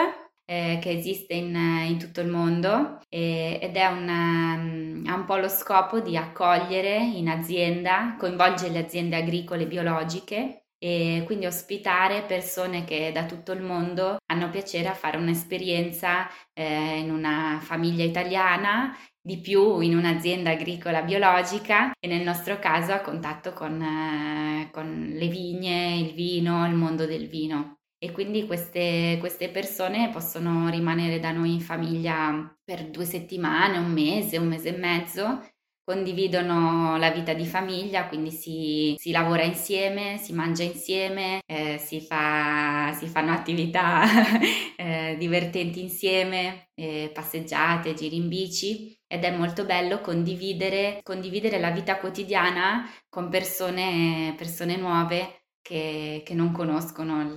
eh, 0.44 0.78
che 0.82 0.90
esiste 0.90 1.32
in, 1.32 1.54
in, 1.54 1.98
tutto 1.98 2.20
il 2.20 2.28
mondo 2.28 3.00
eh, 3.08 3.58
ed 3.62 3.74
è 3.74 3.86
una, 3.86 4.52
ha 4.52 5.14
un 5.14 5.24
po' 5.24 5.36
lo 5.36 5.48
scopo 5.48 6.00
di 6.00 6.14
accogliere 6.14 6.94
in 6.94 7.26
azienda, 7.30 8.16
coinvolgere 8.18 8.72
le 8.72 8.80
aziende 8.80 9.16
agricole 9.16 9.66
biologiche 9.66 10.64
e 10.78 11.22
quindi 11.26 11.46
ospitare 11.46 12.22
persone 12.22 12.84
che 12.84 13.10
da 13.12 13.26
tutto 13.26 13.52
il 13.52 13.62
mondo 13.62 14.18
hanno 14.26 14.50
piacere 14.50 14.88
a 14.88 14.94
fare 14.94 15.16
un'esperienza 15.16 16.28
eh, 16.52 16.98
in 16.98 17.10
una 17.10 17.58
famiglia 17.60 18.04
italiana, 18.04 18.96
di 19.20 19.38
più 19.40 19.80
in 19.80 19.96
un'azienda 19.96 20.50
agricola 20.50 21.02
biologica 21.02 21.90
e 21.98 22.08
nel 22.08 22.22
nostro 22.22 22.58
caso 22.58 22.92
a 22.92 23.00
contatto 23.00 23.52
con, 23.52 23.82
eh, 23.82 24.70
con 24.70 25.10
le 25.12 25.26
vigne, 25.28 25.96
il 25.96 26.14
vino, 26.14 26.66
il 26.66 26.74
mondo 26.74 27.04
del 27.04 27.28
vino. 27.28 27.78
E 27.98 28.12
quindi 28.12 28.46
queste, 28.46 29.16
queste 29.18 29.48
persone 29.48 30.10
possono 30.10 30.70
rimanere 30.70 31.18
da 31.18 31.32
noi 31.32 31.54
in 31.54 31.60
famiglia 31.60 32.56
per 32.64 32.88
due 32.90 33.04
settimane, 33.04 33.76
un 33.76 33.90
mese, 33.90 34.38
un 34.38 34.46
mese 34.46 34.74
e 34.74 34.78
mezzo 34.78 35.42
condividono 35.88 36.98
la 36.98 37.10
vita 37.10 37.32
di 37.32 37.46
famiglia, 37.46 38.08
quindi 38.08 38.30
si, 38.30 38.94
si 38.98 39.10
lavora 39.10 39.42
insieme, 39.42 40.18
si 40.18 40.34
mangia 40.34 40.62
insieme, 40.62 41.40
eh, 41.46 41.78
si, 41.78 42.02
fa, 42.02 42.92
si, 42.92 43.06
fanno 43.06 43.32
attività 43.32 44.02
eh, 44.76 45.16
divertenti 45.18 45.80
insieme, 45.80 46.68
eh, 46.74 47.10
passeggiate, 47.10 47.94
giri 47.94 48.16
in 48.16 48.28
bici 48.28 48.94
ed 49.06 49.24
è 49.24 49.30
molto 49.34 49.64
bello 49.64 50.02
condividere, 50.02 51.00
condividere 51.02 51.58
la 51.58 51.70
vita 51.70 51.96
quotidiana 51.96 52.86
con 53.08 53.30
persone, 53.30 54.34
persone 54.36 54.76
nuove 54.76 55.44
che, 55.62 56.20
che, 56.22 56.34
non 56.34 56.52
conoscono 56.52 57.22
il, 57.22 57.34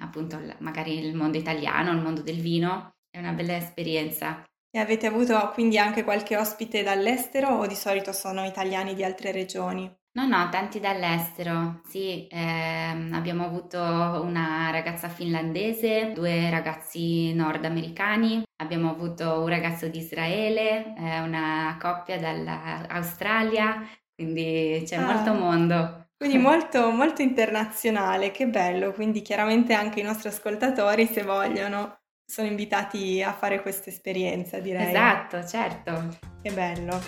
appunto 0.00 0.40
magari 0.60 1.04
il 1.04 1.16
mondo 1.16 1.36
italiano, 1.36 1.90
il 1.90 2.00
mondo 2.00 2.22
del 2.22 2.40
vino 2.40 2.94
è 3.10 3.18
una 3.18 3.32
bella 3.32 3.56
esperienza. 3.56 4.44
E 4.72 4.78
avete 4.78 5.06
avuto 5.06 5.50
quindi 5.52 5.78
anche 5.78 6.04
qualche 6.04 6.36
ospite 6.36 6.82
dall'estero 6.82 7.48
o 7.48 7.66
di 7.66 7.74
solito 7.74 8.12
sono 8.12 8.44
italiani 8.44 8.94
di 8.94 9.02
altre 9.02 9.32
regioni? 9.32 9.92
No, 10.12 10.26
no, 10.26 10.48
tanti 10.50 10.80
dall'estero, 10.80 11.82
sì, 11.86 12.26
ehm, 12.28 13.12
abbiamo 13.12 13.44
avuto 13.44 13.78
una 13.78 14.68
ragazza 14.72 15.08
finlandese, 15.08 16.10
due 16.12 16.50
ragazzi 16.50 17.32
nordamericani, 17.32 18.42
abbiamo 18.56 18.90
avuto 18.90 19.40
un 19.40 19.46
ragazzo 19.46 19.86
di 19.86 19.98
Israele, 19.98 20.94
eh, 20.96 21.20
una 21.20 21.76
coppia 21.80 22.18
dall'Australia, 22.18 23.88
quindi 24.12 24.82
c'è 24.84 24.96
ah, 24.96 25.04
molto 25.04 25.32
mondo. 25.32 26.08
Quindi 26.16 26.38
molto, 26.42 26.90
molto 26.90 27.22
internazionale, 27.22 28.32
che 28.32 28.48
bello, 28.48 28.90
quindi 28.92 29.22
chiaramente 29.22 29.74
anche 29.74 30.00
i 30.00 30.02
nostri 30.02 30.28
ascoltatori, 30.28 31.06
se 31.06 31.22
vogliono, 31.22 31.99
sono 32.30 32.46
invitati 32.46 33.20
a 33.20 33.32
fare 33.32 33.60
questa 33.60 33.90
esperienza, 33.90 34.60
direi. 34.60 34.90
Esatto, 34.90 35.44
certo. 35.44 36.16
Che 36.40 36.52
bello. 36.52 37.00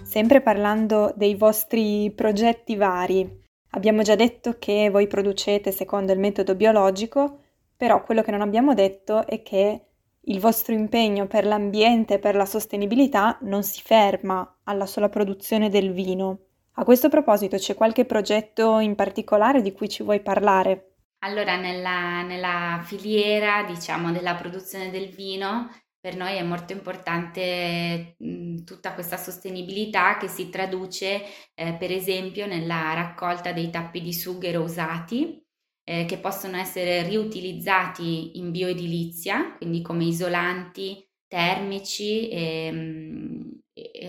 Sempre 0.00 0.40
parlando 0.42 1.12
dei 1.16 1.34
vostri 1.34 2.12
progetti 2.14 2.76
vari, 2.76 3.28
abbiamo 3.70 4.02
già 4.02 4.14
detto 4.14 4.58
che 4.60 4.90
voi 4.90 5.08
producete 5.08 5.72
secondo 5.72 6.12
il 6.12 6.20
metodo 6.20 6.54
biologico, 6.54 7.40
però 7.76 8.04
quello 8.04 8.22
che 8.22 8.30
non 8.30 8.42
abbiamo 8.42 8.74
detto 8.74 9.26
è 9.26 9.42
che 9.42 9.86
il 10.20 10.38
vostro 10.38 10.72
impegno 10.72 11.26
per 11.26 11.44
l'ambiente 11.44 12.14
e 12.14 12.18
per 12.20 12.36
la 12.36 12.46
sostenibilità 12.46 13.38
non 13.40 13.64
si 13.64 13.82
ferma 13.82 14.60
alla 14.62 14.86
sola 14.86 15.08
produzione 15.08 15.68
del 15.68 15.92
vino. 15.92 16.38
A 16.76 16.84
questo 16.84 17.08
proposito 17.08 17.56
c'è 17.56 17.74
qualche 17.74 18.04
progetto 18.04 18.78
in 18.80 18.94
particolare 18.94 19.62
di 19.62 19.72
cui 19.72 19.88
ci 19.88 20.02
vuoi 20.02 20.20
parlare? 20.20 20.96
Allora, 21.24 21.56
nella, 21.56 22.22
nella 22.22 22.82
filiera, 22.84 23.62
diciamo, 23.62 24.10
della 24.10 24.34
produzione 24.34 24.90
del 24.90 25.08
vino 25.08 25.70
per 26.04 26.16
noi 26.16 26.36
è 26.36 26.42
molto 26.42 26.74
importante 26.74 28.16
mh, 28.18 28.64
tutta 28.64 28.92
questa 28.92 29.16
sostenibilità 29.16 30.18
che 30.18 30.28
si 30.28 30.50
traduce 30.50 31.22
eh, 31.54 31.72
per 31.78 31.90
esempio 31.90 32.46
nella 32.46 32.92
raccolta 32.92 33.52
dei 33.52 33.70
tappi 33.70 34.02
di 34.02 34.12
sughero 34.12 34.60
usati 34.60 35.42
eh, 35.82 36.04
che 36.04 36.18
possono 36.18 36.58
essere 36.58 37.04
riutilizzati 37.04 38.36
in 38.38 38.50
bioedilizia, 38.50 39.54
quindi 39.56 39.80
come 39.80 40.04
isolanti 40.04 41.08
termici 41.26 42.28
e, 42.28 43.53
e 43.53 43.53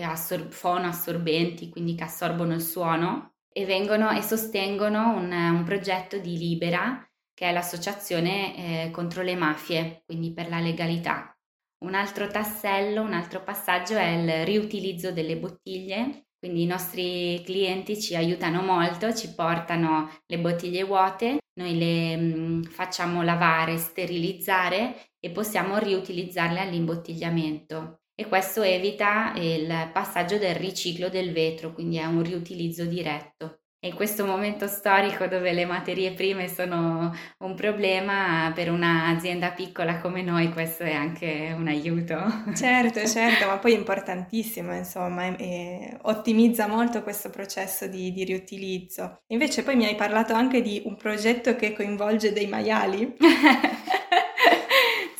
assor- 0.02 0.48
fonoassorbenti, 0.48 1.68
quindi 1.68 1.94
che 1.94 2.04
assorbono 2.04 2.54
il 2.54 2.62
suono 2.62 3.34
e 3.52 3.64
vengono 3.64 4.10
e 4.10 4.22
sostengono 4.22 5.16
un, 5.16 5.32
un 5.32 5.62
progetto 5.64 6.18
di 6.18 6.36
Libera 6.36 7.06
che 7.32 7.48
è 7.48 7.52
l'associazione 7.52 8.86
eh, 8.86 8.90
contro 8.90 9.22
le 9.22 9.36
mafie, 9.36 10.02
quindi 10.06 10.32
per 10.32 10.48
la 10.48 10.58
legalità. 10.58 11.36
Un 11.84 11.94
altro 11.94 12.28
tassello, 12.28 13.02
un 13.02 13.12
altro 13.12 13.42
passaggio 13.42 13.96
è 13.96 14.08
il 14.08 14.44
riutilizzo 14.46 15.12
delle 15.12 15.36
bottiglie, 15.36 16.28
quindi 16.38 16.62
i 16.62 16.66
nostri 16.66 17.42
clienti 17.44 18.00
ci 18.00 18.16
aiutano 18.16 18.62
molto, 18.62 19.12
ci 19.12 19.34
portano 19.34 20.10
le 20.26 20.38
bottiglie 20.38 20.84
vuote, 20.84 21.38
noi 21.60 21.76
le 21.76 22.16
mm, 22.16 22.62
facciamo 22.62 23.22
lavare, 23.22 23.76
sterilizzare 23.76 25.10
e 25.18 25.30
possiamo 25.30 25.76
riutilizzarle 25.76 26.60
all'imbottigliamento. 26.60 28.00
E 28.18 28.26
questo 28.26 28.62
evita 28.62 29.34
il 29.36 29.90
passaggio 29.92 30.38
del 30.38 30.54
riciclo 30.54 31.08
del 31.08 31.32
vetro, 31.32 31.72
quindi 31.72 31.98
è 31.98 32.06
un 32.06 32.22
riutilizzo 32.22 32.84
diretto 32.84 33.60
in 33.86 33.94
questo 33.94 34.26
momento 34.26 34.66
storico 34.66 35.26
dove 35.26 35.52
le 35.52 35.64
materie 35.64 36.12
prime 36.12 36.48
sono 36.48 37.14
un 37.38 37.54
problema, 37.54 38.50
per 38.54 38.70
un'azienda 38.70 39.50
piccola 39.50 40.00
come 40.00 40.22
noi 40.22 40.50
questo 40.52 40.82
è 40.82 40.92
anche 40.92 41.54
un 41.56 41.68
aiuto. 41.68 42.14
Certo, 42.56 43.06
certo, 43.06 43.46
ma 43.46 43.58
poi 43.58 43.74
è 43.74 43.76
importantissimo, 43.76 44.74
insomma, 44.74 45.26
e, 45.26 45.36
e 45.38 45.98
ottimizza 46.02 46.66
molto 46.66 47.02
questo 47.02 47.30
processo 47.30 47.86
di, 47.86 48.12
di, 48.12 48.24
riutilizzo. 48.24 49.20
Invece 49.28 49.62
poi 49.62 49.76
mi 49.76 49.84
hai 49.84 49.94
parlato 49.94 50.32
anche 50.32 50.62
di 50.62 50.82
un 50.84 50.96
progetto 50.96 51.54
che 51.54 51.72
coinvolge 51.72 52.32
dei 52.32 52.46
maiali. 52.46 53.16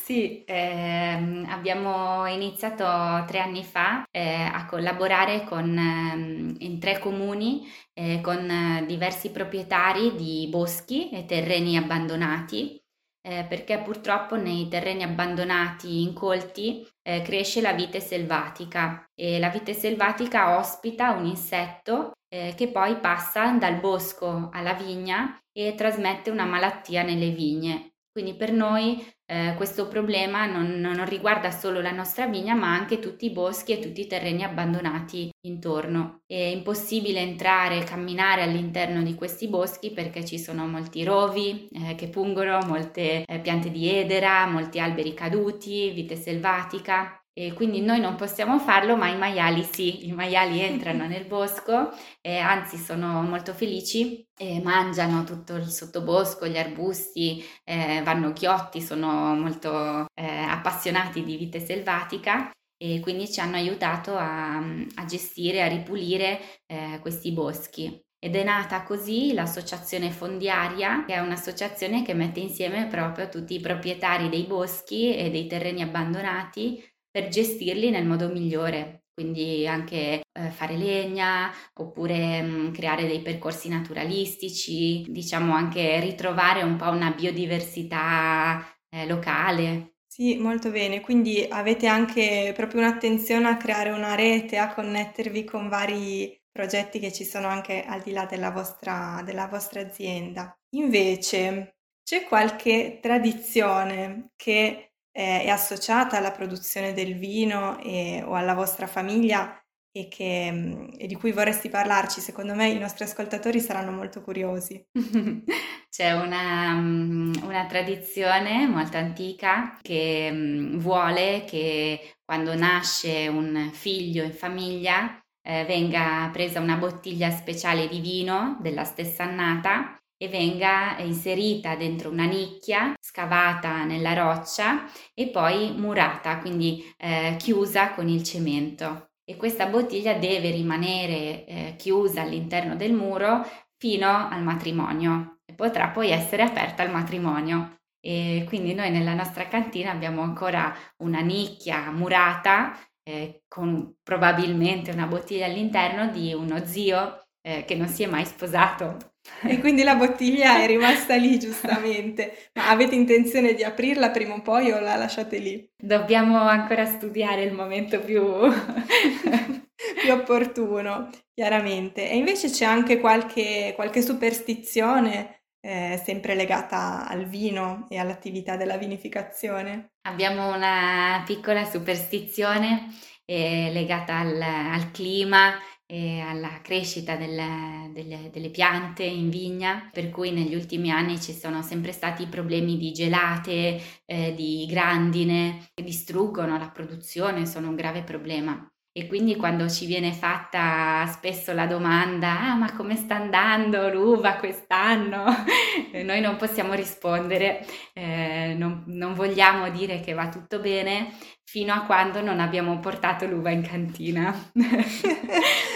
Sì, 0.07 0.45
ehm, 0.47 1.47
abbiamo 1.49 2.27
iniziato 2.27 2.85
tre 3.27 3.41
anni 3.41 3.65
fa 3.65 4.05
eh, 4.13 4.45
a 4.45 4.65
collaborare 4.67 5.43
con, 5.43 5.77
ehm, 5.77 6.55
in 6.61 6.79
tre 6.79 7.01
comuni 7.01 7.67
eh, 7.93 8.21
con 8.21 8.85
diversi 8.87 9.33
proprietari 9.33 10.15
di 10.15 10.47
boschi 10.49 11.11
e 11.11 11.25
terreni 11.25 11.77
abbandonati 11.77 12.81
eh, 13.21 13.47
perché 13.49 13.79
purtroppo 13.81 14.37
nei 14.37 14.69
terreni 14.69 15.03
abbandonati 15.03 16.03
incolti 16.03 16.87
eh, 17.03 17.23
cresce 17.23 17.61
la 17.61 17.73
vite 17.73 17.99
selvatica 17.99 19.05
e 19.13 19.41
la 19.41 19.49
vite 19.49 19.75
selvatica 19.75 20.57
ospita 20.57 21.11
un 21.11 21.27
insetto 21.27 22.13
eh, 22.29 22.55
che 22.57 22.69
poi 22.69 22.95
passa 23.01 23.51
dal 23.59 23.81
bosco 23.81 24.51
alla 24.53 24.75
vigna 24.75 25.37
e 25.51 25.75
trasmette 25.75 26.31
una 26.31 26.45
malattia 26.45 27.03
nelle 27.03 27.31
vigne. 27.31 27.96
Quindi 28.17 28.35
per 28.35 28.51
noi 28.51 29.07
eh, 29.27 29.53
questo 29.59 29.89
problema 29.89 30.47
non, 30.47 30.81
non, 30.81 31.05
riguarda 31.05 31.51
solo 31.51 31.83
la 31.83 31.91
nostra 31.91 32.27
vigna 32.27 32.55
ma 32.55 32.73
anche 32.73 32.99
tutti 32.99 33.27
i 33.27 33.31
boschi 33.31 33.73
e 33.73 33.79
tutti 33.79 34.01
i 34.01 34.07
terreni 34.07 34.43
abbandonati 34.43 35.29
intorno. 35.43 36.23
È 36.25 36.35
impossibile 36.35 37.21
entrare 37.21 37.77
e 37.77 37.85
camminare 37.85 38.41
all'interno 38.41 39.03
di 39.03 39.15
questi 39.15 39.49
boschi 39.49 39.91
perché 39.91 40.25
ci 40.25 40.39
sono 40.39 40.67
molti 40.67 41.05
rovi 41.05 41.69
eh, 41.71 41.95
che 41.95 42.09
pungono, 42.09 42.59
molte 42.67 43.23
eh, 43.27 43.39
piante 43.41 43.71
di 43.71 43.87
edera, 43.87 44.47
molti 44.47 44.81
alberi 44.81 45.13
caduti, 45.13 45.91
vite 45.91 46.17
selvatica 46.17 47.21
e 47.39 47.53
quindi 47.53 47.83
noi 47.83 48.01
non 48.01 48.17
possiamo 48.17 48.59
farlo, 48.59 48.97
ma 48.97 49.09
i 49.09 49.19
maiali 49.19 49.63
sì, 49.63 50.07
i 50.07 50.13
maiali 50.13 50.61
entrano 50.61 51.07
nel 51.07 51.27
bosco, 51.29 51.91
e 52.23 52.39
anzi 52.39 52.79
sono 52.79 53.21
molto 53.23 53.53
felici 53.53 54.27
e 54.35 54.63
mangiano 54.63 55.23
tutto 55.25 55.55
il 55.57 55.67
sottobosco, 55.67 56.47
gli 56.47 56.57
arbusti, 56.57 57.45
eh, 57.65 58.01
vanno 58.03 58.33
ghiotti, 58.33 58.81
sono 58.81 59.35
molto 59.35 60.07
eh, 60.15 60.27
appassionati 60.27 61.23
di 61.23 61.37
vite 61.37 61.61
selvatica 61.61 62.51
e 62.79 63.01
quindi 63.01 63.31
ci 63.31 63.41
hanno 63.41 63.57
aiutato 63.57 64.17
a, 64.17 64.57
a 64.57 65.05
gestire, 65.05 65.63
a 65.63 65.69
ripulire 65.69 66.41
eh, 66.65 66.99
questi 67.03 67.33
boschi. 67.33 68.01
Ed 68.19 68.35
è 68.35 68.45
nata 68.45 68.83
così 68.83 69.35
l'associazione 69.35 70.11
fondiaria, 70.11 71.05
che 71.05 71.13
è 71.13 71.19
un'associazione 71.19 72.03
che 72.03 72.15
mette 72.15 72.41
insieme 72.41 72.87
proprio 72.87 73.29
tutti 73.29 73.55
i 73.55 73.61
proprietari 73.61 74.31
dei 74.31 74.45
boschi 74.45 75.15
e 75.15 75.29
dei 75.31 75.47
terreni 75.47 75.83
abbandonati 75.83 76.83
per 77.17 77.29
gestirli 77.29 77.89
nel 77.89 78.05
modo 78.05 78.29
migliore. 78.29 79.05
Quindi 79.15 79.67
anche 79.67 80.21
eh, 80.31 80.51
fare 80.51 80.77
legna 80.77 81.51
oppure 81.73 82.43
mh, 82.43 82.47
mm, 82.51 82.73
creare 82.75 83.07
dei 83.07 83.23
percorsi 83.23 83.71
naturalistici, 83.71 85.03
diciamo 85.09 85.55
anche 85.55 85.99
ritrovare 86.01 86.63
un 86.63 86.77
po' 86.77 86.91
una 86.91 87.13
biodiversità 87.13 88.63
eh, 88.91 89.07
locale. 89.07 89.95
Sì, 90.07 90.37
molto 90.37 90.71
bene. 90.71 91.01
Quindi 91.01 91.47
avete 91.49 91.87
anche 91.87 92.53
proprio 92.55 92.83
un'attenzione 92.83 93.49
a 93.49 93.57
creare 93.57 93.89
una 93.93 94.15
rete, 94.15 94.59
a 94.59 94.75
connettervi 94.75 95.45
con 95.45 95.71
vari 95.71 96.39
progetti 96.53 96.99
che 96.99 97.15
ci 97.15 97.25
sono 97.25 97.49
anche 97.49 97.83
al 97.83 98.03
di 98.03 98.13
là 98.13 98.27
della 98.27 98.51
vostra, 98.51 99.23
della 99.25 99.47
vostra 99.47 99.81
azienda. 99.81 100.55
Invece, 100.75 101.77
c'è 102.03 102.25
qualche 102.25 102.99
tradizione 103.01 104.33
che 104.37 104.86
eh, 105.17 105.45
è 105.45 105.49
associata 105.49 106.19
alla 106.19 106.31
produzione 106.31 106.93
del 106.93 107.17
vino 107.17 107.79
e, 107.81 108.23
o 108.23 108.35
alla 108.35 108.53
vostra 108.53 108.87
famiglia 108.87 109.59
e, 109.91 110.09
che, 110.09 110.51
mm, 110.53 110.89
e, 110.99 111.07
di 111.07 111.15
cui 111.15 111.33
vorresti 111.33 111.71
parlarci, 111.71 112.21
secondo 112.21 112.55
me 112.55 112.69
i 112.69 112.79
nostri 112.79 113.05
ascoltatori 113.05 113.59
saranno 113.61 113.93
molto 113.93 114.21
curiosi. 114.21 114.87
C'è 115.89 116.13
una, 116.13 116.75
mm, 116.75 117.33
una, 117.45 117.65
tradizione 117.65 118.67
molto 118.67 118.99
antica 118.99 119.79
che 119.81 120.29
mm, 120.31 120.79
vuole 120.81 121.45
che 121.47 122.17
quando 122.23 122.55
nasce 122.55 123.27
un 123.29 123.71
figlio 123.73 124.23
in 124.23 124.35
famiglia 124.35 125.19
eh, 125.43 125.65
venga 125.65 126.29
presa 126.31 126.61
una 126.61 126.77
bottiglia 126.77 127.31
speciale 127.31 127.89
di 127.89 128.01
vino 128.01 128.59
della 128.61 128.85
stessa 128.85 129.23
annata 129.23 129.97
e 130.19 130.29
venga 130.29 130.97
inserita 130.99 131.75
dentro 131.77 132.11
una 132.11 132.25
nicchia 132.25 132.95
scavata 132.99 133.85
nella 133.85 134.15
roccia 134.15 134.85
e 135.15 135.29
poi 135.29 135.73
murata, 135.73 136.39
quindi 136.39 136.83
eh, 136.97 137.37
chiusa 137.39 137.93
con 137.93 138.09
il 138.09 138.23
cemento. 138.23 139.11
E 139.25 139.37
questa 139.37 139.67
bottiglia 139.67 140.15
deve 140.15 140.51
rimanere 140.51 141.45
eh, 141.45 141.75
chiusa 141.77 142.23
all'interno 142.23 142.77
del 142.77 142.93
muro 142.93 143.45
fino 143.77 144.29
al 144.29 144.43
matrimonio 144.43 145.41
e 145.45 145.53
potrà 145.55 145.89
poi 145.89 146.11
essere 146.11 146.43
aperta 146.43 146.83
al 146.83 146.91
matrimonio. 146.91 147.81
E 148.01 148.45
quindi 148.47 148.73
noi 148.73 148.91
nella 148.91 149.15
nostra 149.15 149.49
cantina 149.49 149.91
abbiamo 149.91 150.23
ancora 150.23 150.73
una 150.99 151.21
nicchia 151.21 151.91
murata 151.91 152.79
eh, 153.03 153.43
con 153.49 153.97
probabilmente 154.03 154.93
una 154.93 155.07
bottiglia 155.07 155.47
all'interno 155.47 156.09
di 156.09 156.33
uno 156.33 156.65
zio 156.65 157.27
eh, 157.41 157.65
che 157.65 157.75
non 157.75 157.89
si 157.89 158.05
è 158.05 158.07
mai 158.07 158.25
sposato 158.25 159.16
E 159.43 159.59
quindi 159.59 159.83
la 159.83 159.97
bottiglia 159.97 160.61
è 160.61 160.67
rimasta 160.67 161.17
lì 161.17 161.39
giustamente. 161.39 162.51
Ma 162.55 162.71
avete 162.71 162.95
intenzione 162.95 163.55
di 163.55 163.63
aprirla 163.63 164.11
prima 164.11 164.35
o 164.35 164.43
poi 164.43 164.71
o 164.73 164.81
la 164.81 164.97
lasciate 164.97 165.39
lì? 165.39 165.69
Dobbiamo 165.77 166.39
ancora 166.41 166.85
studiare 166.85 167.43
il 167.43 167.53
momento 167.53 168.01
più... 168.01 168.23
più 170.01 170.13
opportuno, 170.13 171.11
chiaramente. 171.35 172.09
E 172.11 172.17
invece 172.17 172.51
c'è 172.51 172.65
anche 172.65 172.99
qualche, 172.99 173.73
qualche 173.75 174.03
superstizione 174.03 175.43
eh, 175.61 176.01
sempre 176.03 176.35
legata 176.35 177.07
al 177.09 177.27
vino 177.27 177.87
e 177.89 177.99
all'attività 177.99 178.57
della 178.57 178.77
vinificazione? 178.77 179.95
Abbiamo 180.03 180.55
una 180.55 181.23
piccola 181.27 181.65
superstizione 181.65 182.95
eh, 183.25 183.71
legata 183.73 184.19
al, 184.19 184.41
al 184.41 184.91
clima 184.93 185.55
e 185.87 186.21
alla 186.21 186.61
crescita 186.63 187.17
delle, 187.17 187.91
delle, 187.93 188.31
delle, 188.33 188.51
piante 188.51 189.05
in 189.05 189.31
vigna, 189.31 189.89
per 189.93 190.11
cui 190.11 190.33
negli 190.33 190.55
ultimi 190.55 190.91
anni 190.91 191.21
ci 191.21 191.33
sono 191.33 191.63
sempre 191.63 191.93
stati 191.93 192.27
problemi 192.27 192.77
di 192.77 192.93
gelate, 192.93 193.81
eh, 194.05 194.35
di 194.35 194.67
grandine 194.69 195.71
che 195.73 195.85
distruggono 195.85 196.59
la 196.59 196.71
produzione, 196.71 197.47
sono 197.47 197.69
un 197.69 197.77
grave 197.77 198.03
problema. 198.03 198.69
E 198.99 199.09
quindi 199.09 199.37
quando 199.37 199.69
ci 199.69 199.85
viene 199.85 200.15
fatta 200.15 201.05
spesso 201.07 201.53
la 201.53 201.67
domanda, 201.67 202.41
ah 202.41 202.55
ma 202.55 202.73
come 202.75 202.97
sta 202.97 203.17
andando 203.17 203.91
l'uva 203.91 204.37
quest'anno? 204.37 205.27
Noi 206.03 206.23
non 206.23 206.37
possiamo 206.37 206.73
rispondere, 206.73 207.63
eh, 207.93 208.55
non, 208.57 208.85
non 208.87 209.13
vogliamo 209.13 209.69
dire 209.69 210.01
che 210.01 210.15
va 210.15 210.31
tutto 210.31 210.61
bene 210.61 211.13
fino 211.45 211.75
a 211.75 211.83
quando 211.83 212.23
non 212.23 212.41
abbiamo 212.41 212.79
portato 212.81 213.27
l'uva 213.27 213.51
in 213.51 213.61
cantina 213.61 214.35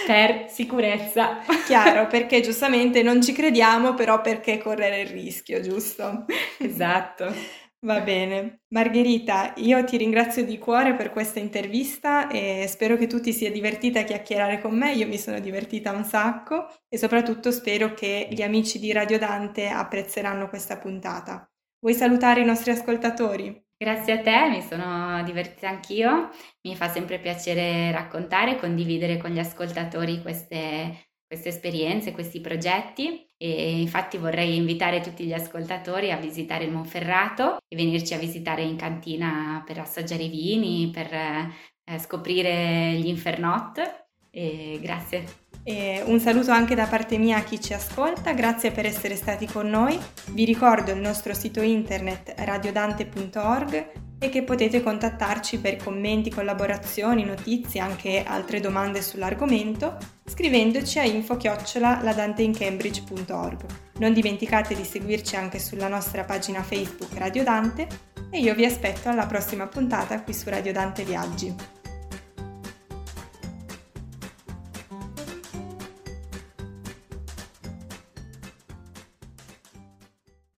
per 0.07 0.47
sicurezza. 0.49 1.41
Chiaro, 1.67 2.07
perché 2.07 2.41
giustamente 2.43 3.03
non 3.03 3.21
ci 3.21 3.33
crediamo, 3.33 3.93
però 3.93 4.23
perché 4.23 4.57
correre 4.57 5.03
il 5.03 5.09
rischio, 5.09 5.61
giusto? 5.61 6.25
Esatto. 6.59 7.35
Va 7.83 8.01
bene. 8.01 8.61
Margherita, 8.75 9.55
io 9.57 9.83
ti 9.85 9.97
ringrazio 9.97 10.45
di 10.45 10.59
cuore 10.59 10.95
per 10.95 11.11
questa 11.11 11.39
intervista 11.39 12.29
e 12.29 12.67
spero 12.69 12.97
che 12.99 13.07
tu 13.07 13.21
ti 13.21 13.33
sia 13.33 13.51
divertita 13.51 14.01
a 14.01 14.05
chiacchierare 14.05 14.61
con 14.61 14.77
me. 14.77 14.93
Io 14.93 15.07
mi 15.07 15.17
sono 15.17 15.41
divertita 15.41 15.91
un 15.93 16.05
sacco 16.05 16.67
e 16.89 16.99
soprattutto 16.99 17.51
spero 17.51 17.95
che 17.95 18.29
gli 18.31 18.43
amici 18.43 18.79
di 18.79 18.93
Radio 18.93 19.19
Dante 19.19 19.69
apprezzeranno 19.69 20.49
questa 20.51 20.77
puntata. 20.77 21.51
Vuoi 21.79 21.95
salutare 21.95 22.43
i 22.43 22.45
nostri 22.45 22.71
ascoltatori? 22.71 23.65
Grazie 23.79 24.13
a 24.13 24.21
te, 24.21 24.49
mi 24.51 24.61
sono 24.61 25.23
divertita 25.23 25.71
anch'io. 25.71 26.29
Mi 26.69 26.77
fa 26.77 26.89
sempre 26.89 27.19
piacere 27.19 27.91
raccontare 27.93 28.53
e 28.53 28.59
condividere 28.59 29.17
con 29.17 29.31
gli 29.31 29.39
ascoltatori 29.39 30.21
queste 30.21 31.10
queste 31.31 31.51
esperienze, 31.51 32.11
questi 32.11 32.41
progetti 32.41 33.25
e 33.37 33.81
infatti 33.81 34.19
vorrei 34.19 34.57
invitare 34.57 35.01
tutti 35.01 35.25
gli 35.25 35.33
ascoltatori 35.33 36.11
a 36.11 36.17
visitare 36.17 36.65
il 36.65 36.73
Monferrato 36.73 37.59
e 37.69 37.77
venirci 37.77 38.15
a 38.15 38.19
visitare 38.19 38.63
in 38.63 38.75
cantina 38.75 39.63
per 39.65 39.79
assaggiare 39.79 40.25
i 40.25 40.29
vini, 40.29 40.91
per 40.93 41.15
eh, 41.15 41.99
scoprire 42.01 42.95
gli 42.95 43.07
Infernot. 43.07 44.07
E 44.33 44.81
grazie. 44.83 45.50
E 45.63 46.03
un 46.07 46.19
saluto 46.21 46.51
anche 46.51 46.75
da 46.75 46.87
parte 46.87 47.19
mia 47.19 47.37
a 47.37 47.43
chi 47.43 47.61
ci 47.61 47.75
ascolta, 47.75 48.33
grazie 48.33 48.71
per 48.71 48.87
essere 48.87 49.15
stati 49.15 49.47
con 49.47 49.69
noi. 49.69 49.99
Vi 50.31 50.45
ricordo 50.45 50.93
il 50.93 51.01
nostro 51.01 51.35
sito 51.35 51.61
internet 51.61 52.33
radiodante.org 52.37 54.09
e 54.23 54.29
che 54.29 54.43
potete 54.43 54.83
contattarci 54.83 55.61
per 55.61 55.77
commenti, 55.77 56.29
collaborazioni, 56.31 57.25
notizie, 57.25 57.81
anche 57.81 58.23
altre 58.27 58.61
domande 58.61 59.01
sull'argomento, 59.01 59.97
scrivendoci 60.27 60.99
a 60.99 61.05
info-ladanteincambridge.org. 61.05 63.65
Non 63.99 64.13
dimenticate 64.13 64.75
di 64.75 64.85
seguirci 64.85 65.37
anche 65.37 65.59
sulla 65.59 65.89
nostra 65.89 66.25
pagina 66.25 66.63
Facebook 66.63 67.17
Radio 67.17 67.43
Dante 67.45 67.89
e 68.31 68.41
io 68.41 68.55
vi 68.55 68.67
aspetto 68.67 69.09
alla 69.09 69.25
prossima 69.27 69.67
puntata 69.67 70.23
qui 70.23 70.35
su 70.35 70.51
Radio 70.51 70.73
Dante 70.73 71.03
Viaggi. 71.03 71.80